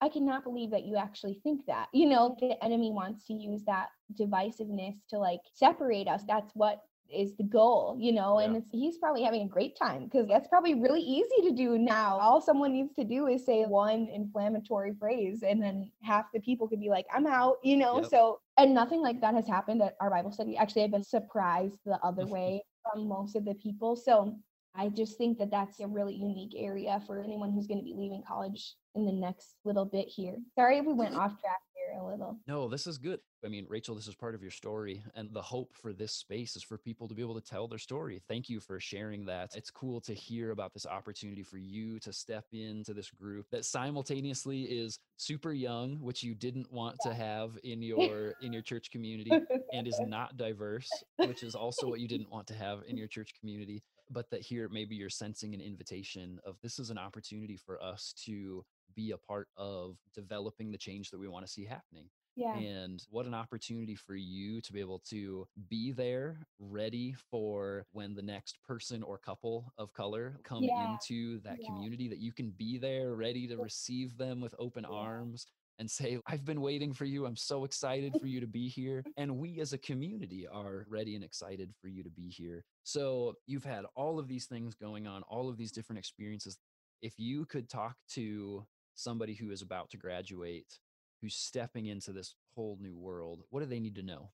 I 0.00 0.08
cannot 0.08 0.44
believe 0.44 0.70
that 0.70 0.84
you 0.84 0.96
actually 0.96 1.40
think 1.42 1.66
that. 1.66 1.88
You 1.92 2.08
know, 2.08 2.36
the 2.40 2.62
enemy 2.64 2.90
wants 2.92 3.26
to 3.26 3.34
use 3.34 3.62
that 3.64 3.88
divisiveness 4.14 4.96
to 5.10 5.18
like 5.18 5.40
separate 5.54 6.08
us. 6.08 6.22
That's 6.26 6.52
what 6.54 6.82
is 7.10 7.34
the 7.36 7.42
goal, 7.42 7.96
you 7.98 8.12
know, 8.12 8.38
and 8.38 8.52
Yeah. 8.52 8.58
it's, 8.58 8.68
he's 8.70 8.98
probably 8.98 9.22
having 9.22 9.42
a 9.42 9.48
great 9.48 9.76
time 9.76 10.04
because 10.04 10.28
that's 10.28 10.46
probably 10.46 10.74
really 10.74 11.00
easy 11.00 11.48
to 11.48 11.52
do 11.52 11.78
now. 11.78 12.18
All 12.18 12.40
someone 12.40 12.72
needs 12.72 12.94
to 12.96 13.04
do 13.04 13.28
is 13.28 13.46
say 13.46 13.64
one 13.64 14.08
inflammatory 14.12 14.94
phrase, 15.00 15.42
and 15.42 15.62
then 15.62 15.90
half 16.02 16.26
the 16.34 16.40
people 16.40 16.68
could 16.68 16.80
be 16.80 16.90
like, 16.90 17.06
I'm 17.12 17.26
out, 17.26 17.56
you 17.62 17.76
know. 17.78 18.02
Yep. 18.02 18.10
So, 18.10 18.40
and 18.58 18.74
nothing 18.74 19.00
like 19.00 19.20
that 19.22 19.34
has 19.34 19.46
happened 19.46 19.82
at 19.82 19.96
our 20.00 20.10
Bible 20.10 20.32
study. 20.32 20.56
Actually, 20.56 20.84
I've 20.84 20.90
been 20.90 21.02
surprised 21.02 21.78
the 21.86 21.98
other 22.04 22.26
way 22.36 22.62
from 22.92 23.08
most 23.08 23.36
of 23.36 23.44
the 23.46 23.54
people. 23.54 23.96
So, 23.96 24.36
I 24.74 24.88
just 24.88 25.18
think 25.18 25.38
that 25.38 25.50
that's 25.50 25.80
a 25.80 25.86
really 25.86 26.14
unique 26.14 26.54
area 26.56 27.02
for 27.06 27.22
anyone 27.22 27.52
who's 27.52 27.66
going 27.66 27.78
to 27.78 27.84
be 27.84 27.94
leaving 27.96 28.22
college 28.26 28.74
in 28.94 29.04
the 29.04 29.12
next 29.12 29.56
little 29.64 29.84
bit 29.84 30.08
here. 30.08 30.36
Sorry 30.54 30.78
if 30.78 30.86
we 30.86 30.92
went 30.92 31.14
off 31.14 31.40
track 31.40 31.60
here 31.74 32.00
a 32.00 32.06
little. 32.06 32.38
No, 32.46 32.68
this 32.68 32.86
is 32.86 32.98
good. 32.98 33.20
I 33.44 33.48
mean, 33.48 33.66
Rachel, 33.68 33.94
this 33.94 34.08
is 34.08 34.14
part 34.14 34.34
of 34.34 34.42
your 34.42 34.50
story. 34.50 35.02
And 35.14 35.32
the 35.32 35.42
hope 35.42 35.74
for 35.74 35.92
this 35.92 36.12
space 36.12 36.56
is 36.56 36.62
for 36.62 36.76
people 36.76 37.08
to 37.08 37.14
be 37.14 37.22
able 37.22 37.40
to 37.40 37.46
tell 37.46 37.68
their 37.68 37.78
story. 37.78 38.20
Thank 38.28 38.48
you 38.48 38.60
for 38.60 38.80
sharing 38.80 39.24
that. 39.26 39.50
It's 39.54 39.70
cool 39.70 40.00
to 40.02 40.14
hear 40.14 40.50
about 40.50 40.74
this 40.74 40.86
opportunity 40.86 41.42
for 41.42 41.58
you 41.58 41.98
to 42.00 42.12
step 42.12 42.44
into 42.52 42.94
this 42.94 43.10
group 43.10 43.46
that 43.50 43.64
simultaneously 43.64 44.62
is 44.62 44.98
super 45.16 45.52
young, 45.52 46.00
which 46.00 46.22
you 46.22 46.34
didn't 46.34 46.70
want 46.72 46.96
to 47.02 47.14
have 47.14 47.58
in 47.62 47.82
your 47.88 48.34
in 48.42 48.52
your 48.52 48.62
church 48.62 48.90
community, 48.90 49.30
and 49.72 49.86
is 49.86 50.00
not 50.06 50.36
diverse, 50.36 50.88
which 51.16 51.42
is 51.42 51.54
also 51.54 51.88
what 51.88 52.00
you 52.00 52.08
didn't 52.08 52.30
want 52.30 52.46
to 52.48 52.54
have 52.54 52.82
in 52.88 52.96
your 52.96 53.08
church 53.08 53.32
community. 53.38 53.82
But 54.10 54.30
that 54.30 54.40
here 54.42 54.68
maybe 54.68 54.96
you're 54.96 55.10
sensing 55.10 55.54
an 55.54 55.60
invitation 55.60 56.40
of 56.44 56.58
this 56.62 56.78
is 56.78 56.90
an 56.90 56.98
opportunity 56.98 57.56
for 57.56 57.82
us 57.82 58.14
to 58.24 58.64
be 58.94 59.10
a 59.10 59.18
part 59.18 59.48
of 59.56 59.98
developing 60.14 60.70
the 60.72 60.78
change 60.78 61.10
that 61.10 61.18
we 61.18 61.28
want 61.28 61.44
to 61.46 61.52
see 61.52 61.64
happening. 61.64 62.10
yeah. 62.36 62.54
And 62.54 63.04
what 63.10 63.26
an 63.26 63.34
opportunity 63.34 63.94
for 63.94 64.14
you 64.14 64.62
to 64.62 64.72
be 64.72 64.80
able 64.80 65.00
to 65.10 65.46
be 65.68 65.92
there, 65.92 66.46
ready 66.58 67.12
for 67.12 67.86
when 67.92 68.14
the 68.14 68.22
next 68.22 68.62
person 68.62 69.02
or 69.02 69.18
couple 69.18 69.72
of 69.76 69.92
color 69.92 70.40
come 70.44 70.64
Yeah, 70.64 70.96
into 70.96 71.40
that 71.40 71.58
yeah. 71.60 71.66
community, 71.66 72.08
that 72.08 72.18
you 72.18 72.32
can 72.32 72.52
be 72.52 72.78
there, 72.78 73.14
ready 73.14 73.46
to 73.48 73.58
receive 73.58 74.16
them 74.16 74.40
with 74.40 74.54
open 74.58 74.84
Yeah. 74.84 74.90
arms 74.94 75.46
and 75.78 75.90
say, 75.90 76.18
I've 76.26 76.44
been 76.44 76.60
waiting 76.60 76.92
for 76.92 77.04
you. 77.04 77.26
I'm 77.26 77.36
so 77.36 77.64
excited 77.64 78.14
for 78.20 78.26
you 78.26 78.40
to 78.40 78.46
be 78.46 78.68
here. 78.68 79.04
And 79.16 79.38
we 79.38 79.60
as 79.60 79.72
a 79.72 79.78
community 79.78 80.46
are 80.46 80.86
ready 80.88 81.16
and 81.16 81.24
excited 81.24 81.72
for 81.80 81.88
you 81.88 82.02
to 82.04 82.10
be 82.10 82.28
here. 82.28 82.64
So 82.84 83.34
you've 83.46 83.64
had 83.64 83.84
all 83.96 84.18
of 84.18 84.28
these 84.28 84.46
things 84.46 84.74
going 84.74 85.06
on, 85.06 85.22
all 85.24 85.48
of 85.48 85.56
these 85.56 85.72
different 85.72 85.98
experiences. 85.98 86.58
If 87.02 87.14
you 87.18 87.44
could 87.46 87.68
talk 87.68 87.96
to 88.10 88.64
somebody 88.94 89.34
who 89.34 89.50
is 89.50 89.62
about 89.62 89.90
to 89.90 89.96
graduate, 89.96 90.78
who's 91.20 91.34
stepping 91.34 91.86
into 91.86 92.12
this 92.12 92.34
whole 92.54 92.78
new 92.80 92.96
world, 92.96 93.42
what 93.50 93.60
do 93.60 93.66
they 93.66 93.80
need 93.80 93.96
to 93.96 94.02
know? 94.02 94.30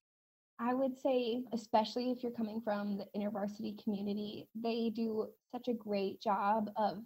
I 0.59 0.73
would 0.73 0.97
say, 0.97 1.43
especially 1.51 2.11
if 2.11 2.23
you're 2.23 2.31
coming 2.31 2.61
from 2.61 2.97
the 2.97 3.07
intervarsity 3.19 3.81
community, 3.83 4.47
they 4.55 4.91
do 4.93 5.27
such 5.51 5.67
a 5.67 5.73
great 5.73 6.21
job 6.21 6.69
of 6.77 6.99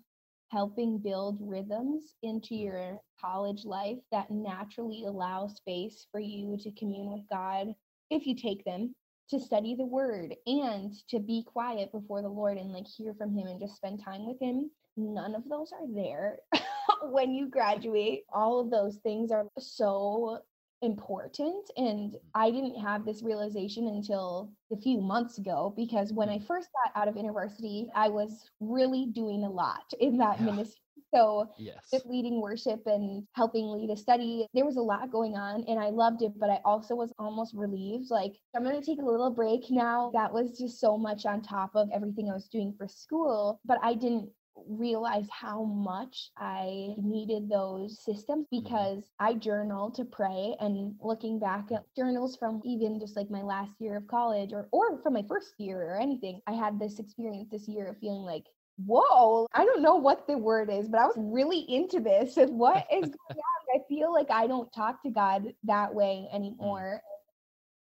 helping 0.52 1.00
build 1.00 1.38
rhythms 1.42 2.16
into 2.24 2.56
Mm. 2.56 2.64
your 2.64 3.02
college 3.22 3.66
life 3.66 4.00
that 4.12 4.32
naturally 4.32 5.06
allow 5.06 5.48
space 5.48 6.08
for 6.12 6.20
you 6.20 6.58
to 6.58 6.72
commune 6.72 7.12
with 7.12 7.28
God 7.30 7.76
if 8.10 8.26
you 8.28 8.36
take 8.36 8.64
them 8.66 8.96
to 9.30 9.40
study 9.40 9.76
the 9.76 9.86
word 9.86 10.36
and 10.48 10.94
to 11.10 11.20
be 11.20 11.44
quiet 11.44 11.92
before 11.92 12.22
the 12.22 12.30
Lord 12.30 12.58
and 12.58 12.72
like 12.74 12.88
hear 12.88 13.14
from 13.14 13.34
him 13.36 13.48
and 13.48 13.60
just 13.60 13.76
spend 13.76 14.04
time 14.04 14.26
with 14.28 14.40
him. 14.42 14.72
None 14.98 15.36
of 15.36 15.48
those 15.50 15.72
are 15.72 15.88
there 15.94 16.40
when 17.12 17.34
you 17.34 17.48
graduate. 17.50 18.24
All 18.34 18.60
of 18.60 18.72
those 18.72 18.98
things 18.98 19.32
are 19.32 19.48
so 19.60 20.40
important 20.82 21.70
and 21.78 22.12
mm-hmm. 22.12 22.18
i 22.36 22.50
didn't 22.50 22.80
have 22.80 23.06
this 23.06 23.22
realization 23.22 23.88
until 23.88 24.52
a 24.72 24.78
few 24.78 25.02
months 25.02 25.38
ago 25.38 25.74
because 25.76 26.14
when 26.14 26.30
i 26.30 26.38
mm-hmm. 26.38 26.46
first 26.46 26.70
got 26.86 27.02
out 27.02 27.08
of 27.08 27.18
university 27.18 27.88
i 27.96 28.08
was 28.08 28.50
really 28.60 29.08
doing 29.08 29.44
a 29.44 29.50
lot 29.50 29.92
in 30.00 30.18
that 30.18 30.40
Yeah. 30.40 30.46
ministry 30.46 30.82
so 31.14 31.50
Yes. 31.58 31.88
just 31.92 32.06
leading 32.06 32.40
worship 32.40 32.82
and 32.86 33.26
helping 33.34 33.68
lead 33.68 33.90
a 33.90 33.98
study 33.98 34.48
there 34.54 34.66
was 34.66 34.78
a 34.78 34.82
lot 34.82 35.12
going 35.12 35.36
on 35.36 35.66
and 35.68 35.80
i 35.80 35.90
loved 35.90 36.22
it 36.22 36.32
but 36.40 36.50
i 36.50 36.60
also 36.64 36.96
was 36.96 37.12
almost 37.20 37.54
relieved 37.56 38.10
like 38.10 38.34
i'm 38.56 38.64
going 38.64 38.80
to 38.80 38.86
take 38.86 39.02
a 39.02 39.06
little 39.06 39.32
break 39.32 39.70
now 39.70 40.12
that 40.14 40.32
was 40.32 40.58
just 40.58 40.80
so 40.80 40.98
much 40.98 41.26
on 41.26 41.42
top 41.42 41.72
of 41.76 41.90
everything 41.94 42.30
i 42.30 42.34
was 42.34 42.48
doing 42.48 42.74
for 42.78 42.88
school 42.88 43.60
but 43.66 43.80
i 43.84 43.94
didn't 43.94 44.30
realize 44.68 45.28
how 45.32 45.64
much 45.64 46.32
I 46.38 46.96
needed 46.98 47.50
those 47.50 48.04
systems 48.04 48.46
mm-hmm. 48.54 48.64
because 48.64 49.04
I 49.20 49.34
journal 49.34 49.92
to 49.92 50.06
pray 50.06 50.56
and 50.60 50.96
looking 51.02 51.40
back 51.40 51.72
at 51.72 51.84
journals 51.96 52.36
from 52.36 52.62
even 52.66 53.00
just 53.00 53.16
like 53.16 53.30
my 53.30 53.42
last 53.42 53.72
year 53.80 53.98
of 53.98 54.08
college 54.08 54.54
or 54.54 54.68
or 54.72 55.02
from 55.02 55.14
my 55.14 55.24
first 55.28 55.54
year 55.58 55.82
or 55.82 56.00
anything 56.00 56.42
I 56.48 56.54
had 56.54 56.80
this 56.80 57.00
experience 57.00 57.50
this 57.52 57.68
year 57.68 57.88
of 57.88 57.98
feeling 58.00 58.24
like 58.24 58.46
whoa 58.86 59.48
I 59.54 59.66
don't 59.66 59.82
know 59.82 59.96
what 59.96 60.26
the 60.28 60.38
word 60.38 60.70
is 60.70 60.88
but 60.88 61.00
I 61.00 61.06
was 61.06 61.16
really 61.18 61.60
into 61.68 62.00
this 62.00 62.38
and 62.38 62.50
what 62.58 62.86
is 62.92 63.02
going 63.02 63.16
on? 63.30 63.76
I 63.76 63.80
feel 63.88 64.12
like 64.14 64.32
I 64.32 64.48
don't 64.48 64.72
talk 64.74 65.04
to 65.04 65.10
God 65.10 65.54
that 65.66 65.94
way 65.94 66.28
mm. 66.32 66.36
anymore 66.36 67.02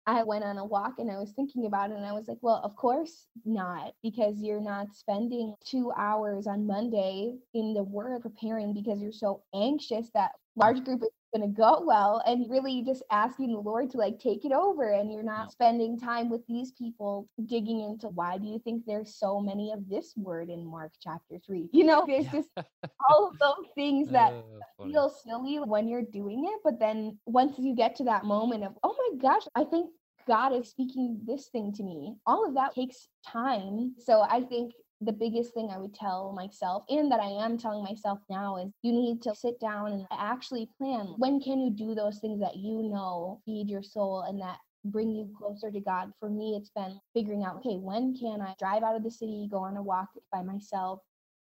I 0.06 0.22
went 0.22 0.44
on 0.44 0.58
a 0.58 0.64
walk 0.64 0.94
and 0.98 1.10
I 1.10 1.18
was 1.18 1.32
thinking 1.32 1.66
about 1.66 1.90
it 1.90 1.96
and 1.96 2.06
I 2.06 2.12
was 2.12 2.28
like, 2.28 2.38
well, 2.40 2.60
of 2.62 2.76
course 2.76 3.26
not, 3.44 3.94
because 4.02 4.40
you're 4.40 4.60
not 4.60 4.94
spending 4.94 5.54
two 5.64 5.92
hours 5.96 6.46
on 6.46 6.66
Monday 6.66 7.34
in 7.54 7.74
the 7.74 7.82
word 7.82 8.22
preparing 8.22 8.72
because 8.72 9.02
you're 9.02 9.12
so 9.12 9.42
anxious 9.54 10.10
that 10.14 10.32
large 10.56 10.84
group 10.84 11.02
going 11.36 11.54
to 11.54 11.56
go 11.56 11.82
well 11.84 12.22
and 12.26 12.50
really 12.50 12.82
just 12.82 13.02
asking 13.10 13.52
the 13.52 13.58
Lord 13.58 13.90
to 13.90 13.98
like 13.98 14.18
take 14.18 14.44
it 14.44 14.52
over. 14.52 14.92
And 14.92 15.12
you're 15.12 15.22
not 15.22 15.52
spending 15.52 15.98
time 15.98 16.30
with 16.30 16.46
these 16.46 16.72
people 16.72 17.28
digging 17.46 17.80
into 17.80 18.08
why 18.08 18.38
do 18.38 18.46
you 18.46 18.58
think 18.58 18.84
there's 18.86 19.14
so 19.14 19.40
many 19.40 19.72
of 19.72 19.88
this 19.88 20.14
word 20.16 20.48
in 20.50 20.64
Mark 20.66 20.92
chapter 21.02 21.38
three? 21.44 21.68
You 21.76 21.84
know, 21.84 22.04
there's 22.06 22.26
just 22.28 22.48
all 23.08 23.28
of 23.28 23.38
those 23.38 23.66
things 23.74 24.08
that 24.10 24.32
Uh, 24.32 24.84
feel 24.88 25.08
silly 25.08 25.56
when 25.58 25.88
you're 25.88 26.02
doing 26.02 26.44
it, 26.46 26.60
but 26.64 26.78
then 26.78 27.18
once 27.26 27.58
you 27.58 27.74
get 27.74 27.96
to 27.96 28.04
that 28.04 28.24
moment 28.24 28.62
of, 28.64 28.72
oh 28.82 28.94
my 29.02 29.18
gosh, 29.18 29.42
I 29.54 29.64
think 29.64 29.90
God 30.26 30.52
is 30.52 30.68
speaking 30.70 31.20
this 31.24 31.48
thing 31.48 31.72
to 31.74 31.82
me, 31.82 32.16
all 32.26 32.46
of 32.46 32.54
that 32.54 32.74
takes 32.74 33.08
time. 33.26 33.94
So 33.98 34.22
I 34.22 34.42
think 34.42 34.72
the 35.00 35.12
biggest 35.12 35.52
thing 35.52 35.68
I 35.70 35.78
would 35.78 35.94
tell 35.94 36.32
myself 36.32 36.84
and 36.88 37.12
that 37.12 37.20
I 37.20 37.44
am 37.44 37.58
telling 37.58 37.84
myself 37.84 38.18
now 38.30 38.56
is 38.56 38.72
you 38.82 38.92
need 38.92 39.20
to 39.22 39.34
sit 39.34 39.60
down 39.60 39.92
and 39.92 40.06
actually 40.10 40.70
plan 40.78 41.14
when 41.18 41.40
can 41.40 41.60
you 41.60 41.70
do 41.70 41.94
those 41.94 42.18
things 42.18 42.40
that 42.40 42.56
you 42.56 42.82
know 42.82 43.40
feed 43.44 43.68
your 43.68 43.82
soul 43.82 44.22
and 44.22 44.40
that 44.40 44.58
bring 44.90 45.14
you 45.14 45.28
closer 45.36 45.70
to 45.70 45.80
God. 45.80 46.12
For 46.18 46.28
me, 46.28 46.56
it's 46.56 46.70
been 46.70 47.00
figuring 47.14 47.44
out, 47.44 47.56
okay, 47.56 47.76
when 47.76 48.16
can 48.16 48.40
I 48.40 48.54
drive 48.58 48.82
out 48.82 48.96
of 48.96 49.02
the 49.02 49.10
city, 49.10 49.48
go 49.50 49.58
on 49.58 49.76
a 49.76 49.82
walk 49.82 50.08
by 50.32 50.42
myself, 50.42 51.00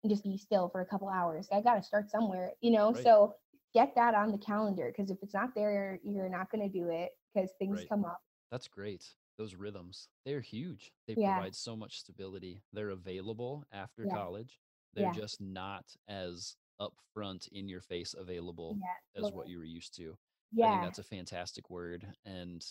and 0.03 0.11
just 0.11 0.23
be 0.23 0.37
still 0.37 0.69
for 0.69 0.81
a 0.81 0.85
couple 0.85 1.09
hours? 1.09 1.47
I 1.51 1.61
got 1.61 1.75
to 1.75 1.83
start 1.83 2.09
somewhere, 2.09 2.51
you 2.61 2.71
know? 2.71 2.91
Right. 2.91 3.03
So 3.03 3.35
get 3.73 3.93
that 3.95 4.15
on 4.15 4.31
the 4.31 4.37
calendar 4.37 4.91
because 4.95 5.11
if 5.11 5.17
it's 5.21 5.33
not 5.33 5.49
there, 5.55 5.99
you're 6.03 6.29
not 6.29 6.51
going 6.51 6.69
to 6.69 6.79
do 6.79 6.89
it 6.89 7.11
because 7.33 7.51
things 7.59 7.77
Right. 7.77 7.89
come 7.89 8.05
up. 8.05 8.21
That's 8.51 8.67
great. 8.67 9.05
Those 9.37 9.55
rhythms, 9.55 10.09
they're 10.25 10.41
huge. 10.41 10.91
They 11.07 11.13
Yeah. 11.15 11.35
provide 11.35 11.55
so 11.55 11.75
much 11.75 11.99
stability. 11.99 12.63
They're 12.73 12.89
available 12.89 13.65
after 13.71 14.03
Yeah. 14.05 14.13
college. 14.13 14.59
They're 14.93 15.05
Yeah. 15.05 15.13
just 15.13 15.39
not 15.39 15.95
as 16.07 16.57
upfront 16.79 17.47
in 17.49 17.67
your 17.67 17.81
face 17.81 18.13
available 18.13 18.77
Yeah. 18.79 19.21
as 19.23 19.31
what 19.31 19.47
you 19.47 19.57
were 19.57 19.63
used 19.65 19.93
to. 19.95 20.11
I 20.11 20.55
think 20.55 20.81
Yeah. 20.81 20.81
that's 20.81 20.99
a 20.99 21.03
fantastic 21.03 21.69
word. 21.69 22.15
And 22.25 22.65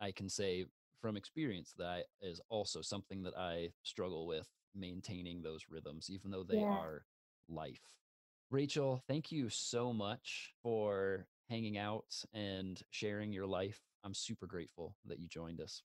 I 0.00 0.12
can 0.12 0.28
say 0.28 0.66
from 1.00 1.16
experience 1.16 1.72
that 1.74 2.06
is 2.20 2.40
also 2.48 2.82
something 2.82 3.22
that 3.22 3.36
I 3.36 3.72
struggle 3.82 4.26
with 4.26 4.48
maintaining 4.74 5.42
those 5.42 5.68
rhythms, 5.68 6.08
even 6.10 6.30
though 6.30 6.44
they 6.44 6.60
Yeah. 6.60 6.72
are 6.78 7.06
life. 7.48 7.90
Rachel, 8.50 8.98
thank 9.06 9.32
you 9.32 9.48
so 9.48 9.92
much 9.92 10.54
for 10.62 11.26
hanging 11.48 11.78
out 11.78 12.24
and 12.32 12.82
sharing 12.90 13.32
your 13.32 13.46
life. 13.46 13.84
I'm 14.04 14.14
super 14.14 14.46
grateful 14.46 14.96
that 15.04 15.18
you 15.18 15.28
joined 15.28 15.60
us. 15.60 15.82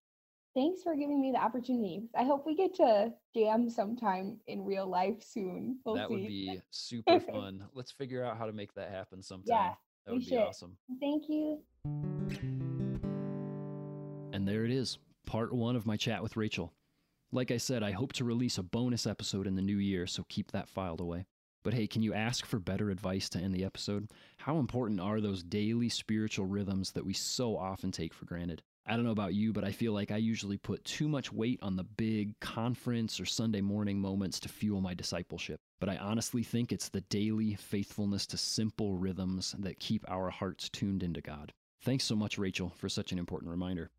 Thanks 0.58 0.82
for 0.82 0.96
giving 0.96 1.22
me 1.22 1.32
the 1.32 1.38
opportunity. 1.38 2.02
I 2.17 2.24
hope 2.24 2.48
we 2.48 2.56
get 2.56 2.74
to 2.78 3.13
jam 3.36 3.70
sometime 3.70 4.38
in 4.48 4.65
real 4.65 4.88
life 4.88 5.22
soon. 5.22 5.78
We'll 5.86 5.93
that 5.93 6.10
would 6.10 6.26
be 6.26 6.60
super 6.72 7.20
fun. 7.20 7.65
Let's 7.76 7.91
figure 7.91 8.26
out 8.26 8.39
how 8.39 8.48
to 8.48 8.54
make 8.54 8.74
that 8.74 8.89
happen 8.89 9.22
sometime. 9.22 9.76
that 10.08 10.12
we 10.12 10.13
would 10.13 10.26
be 10.26 10.30
should. 10.30 10.39
awesome. 10.39 10.76
Thank 11.00 11.26
you. 11.30 11.60
And 14.34 14.48
there 14.48 14.65
it 14.65 14.72
is, 14.72 14.98
part 15.28 15.54
one 15.54 15.76
of 15.76 15.86
my 15.86 15.96
chat 15.96 16.24
with 16.24 16.36
Rachel. 16.36 16.74
Like 17.32 17.52
I 17.52 17.58
said, 17.58 17.84
I 17.84 17.91
hope 17.91 18.13
to 18.13 18.24
release 18.24 18.58
a 18.58 18.63
bonus 18.63 19.06
episode 19.06 19.46
in 19.46 19.54
the 19.54 19.62
new 19.62 19.78
year, 19.78 20.08
so 20.08 20.26
keep 20.28 20.52
that 20.54 20.70
filed 20.70 21.02
away. 21.02 21.28
But 21.63 21.76
hey, 21.76 21.86
can 21.86 22.02
you 22.02 22.15
ask 22.15 22.48
for 22.48 22.58
better 22.58 22.89
advice 22.89 23.30
to 23.30 23.39
end 23.39 23.54
the 23.54 23.63
episode? 23.63 24.10
How 24.38 24.58
important 24.58 25.02
are 25.02 25.22
those 25.22 25.43
daily 25.43 25.89
spiritual 25.89 26.48
rhythms 26.48 26.93
that 26.93 27.06
we 27.06 27.13
so 27.13 27.56
often 27.56 27.91
take 27.91 28.12
for 28.12 28.26
granted? 28.26 28.63
I 28.89 28.95
don't 28.95 29.04
know 29.04 29.12
about 29.12 29.34
you, 29.34 29.52
but 29.52 29.65
I 29.65 29.71
feel 29.73 29.91
like 29.91 30.12
I 30.12 30.17
usually 30.17 30.58
put 30.58 30.86
too 30.86 31.10
much 31.10 31.34
weight 31.34 31.60
on 31.62 31.76
the 31.76 31.84
big 31.84 32.39
conference 32.39 33.19
or 33.19 33.26
Sunday 33.26 33.60
morning 33.60 34.00
moments 34.00 34.39
to 34.39 34.50
fuel 34.50 34.80
my 34.80 34.93
discipleship. 34.93 35.60
But 35.82 35.89
I 35.89 35.97
honestly 35.97 36.41
think 36.41 36.71
it's 36.71 36.88
the 36.88 37.02
daily 37.02 37.56
faithfulness 37.56 38.26
to 38.28 38.38
simple 38.38 38.95
rhythms 38.95 39.54
that 39.60 39.80
keep 39.80 40.10
our 40.10 40.30
hearts 40.30 40.69
tuned 40.69 41.04
into 41.04 41.19
God. 41.19 41.52
Thanks 41.82 42.06
so 42.06 42.15
much, 42.15 42.38
Rachel, 42.38 42.71
for 42.78 42.88
such 42.88 43.12
an 43.12 43.19
important 43.19 43.52
reminder. 43.52 43.91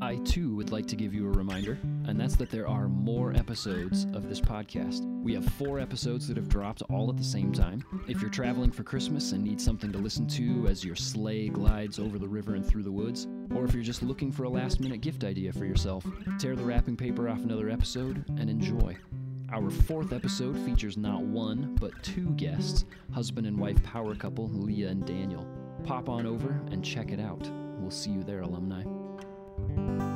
I 0.00 0.16
too 0.24 0.54
would 0.56 0.70
like 0.70 0.86
to 0.86 0.96
give 0.96 1.12
you 1.12 1.26
a 1.26 1.30
reminder, 1.30 1.78
and 2.06 2.18
that's 2.18 2.36
that 2.36 2.50
there 2.50 2.68
are 2.68 2.88
more 2.88 3.34
episodes 3.34 4.04
of 4.14 4.28
this 4.28 4.40
podcast. 4.40 5.02
We 5.22 5.34
have 5.34 5.44
four 5.54 5.80
episodes 5.80 6.28
that 6.28 6.36
have 6.36 6.48
dropped 6.48 6.82
all 6.88 7.10
at 7.10 7.16
the 7.16 7.24
same 7.24 7.52
time. 7.52 7.84
If 8.06 8.20
you're 8.20 8.30
traveling 8.30 8.70
for 8.70 8.84
Christmas 8.84 9.32
and 9.32 9.42
need 9.42 9.60
something 9.60 9.90
to 9.92 9.98
listen 9.98 10.26
to 10.28 10.66
as 10.68 10.84
your 10.84 10.94
sleigh 10.94 11.48
glides 11.48 11.98
over 11.98 12.18
the 12.18 12.28
river 12.28 12.54
and 12.54 12.64
through 12.64 12.84
the 12.84 12.92
woods, 12.92 13.26
or 13.54 13.64
if 13.64 13.74
you're 13.74 13.82
just 13.82 14.02
looking 14.02 14.30
for 14.30 14.44
a 14.44 14.48
last 14.48 14.80
minute 14.80 15.00
gift 15.00 15.24
idea 15.24 15.52
for 15.52 15.64
yourself, 15.64 16.06
tear 16.38 16.54
the 16.54 16.64
wrapping 16.64 16.96
paper 16.96 17.28
off 17.28 17.42
another 17.42 17.68
episode 17.68 18.24
and 18.38 18.48
enjoy. 18.48 18.96
Our 19.50 19.70
fourth 19.70 20.12
episode 20.12 20.58
features 20.58 20.96
not 20.96 21.22
one, 21.22 21.76
but 21.80 22.02
two 22.02 22.30
guests 22.36 22.84
husband 23.12 23.46
and 23.46 23.58
wife 23.58 23.82
power 23.82 24.14
couple 24.14 24.48
Leah 24.48 24.88
and 24.88 25.04
Daniel. 25.04 25.46
Pop 25.84 26.08
on 26.08 26.24
over 26.24 26.60
and 26.70 26.84
check 26.84 27.10
it 27.10 27.20
out. 27.20 27.50
We'll 27.78 27.90
see 27.90 28.10
you 28.10 28.22
there, 28.22 28.40
alumni 28.40 28.84
thank 29.86 30.02
you 30.02 30.07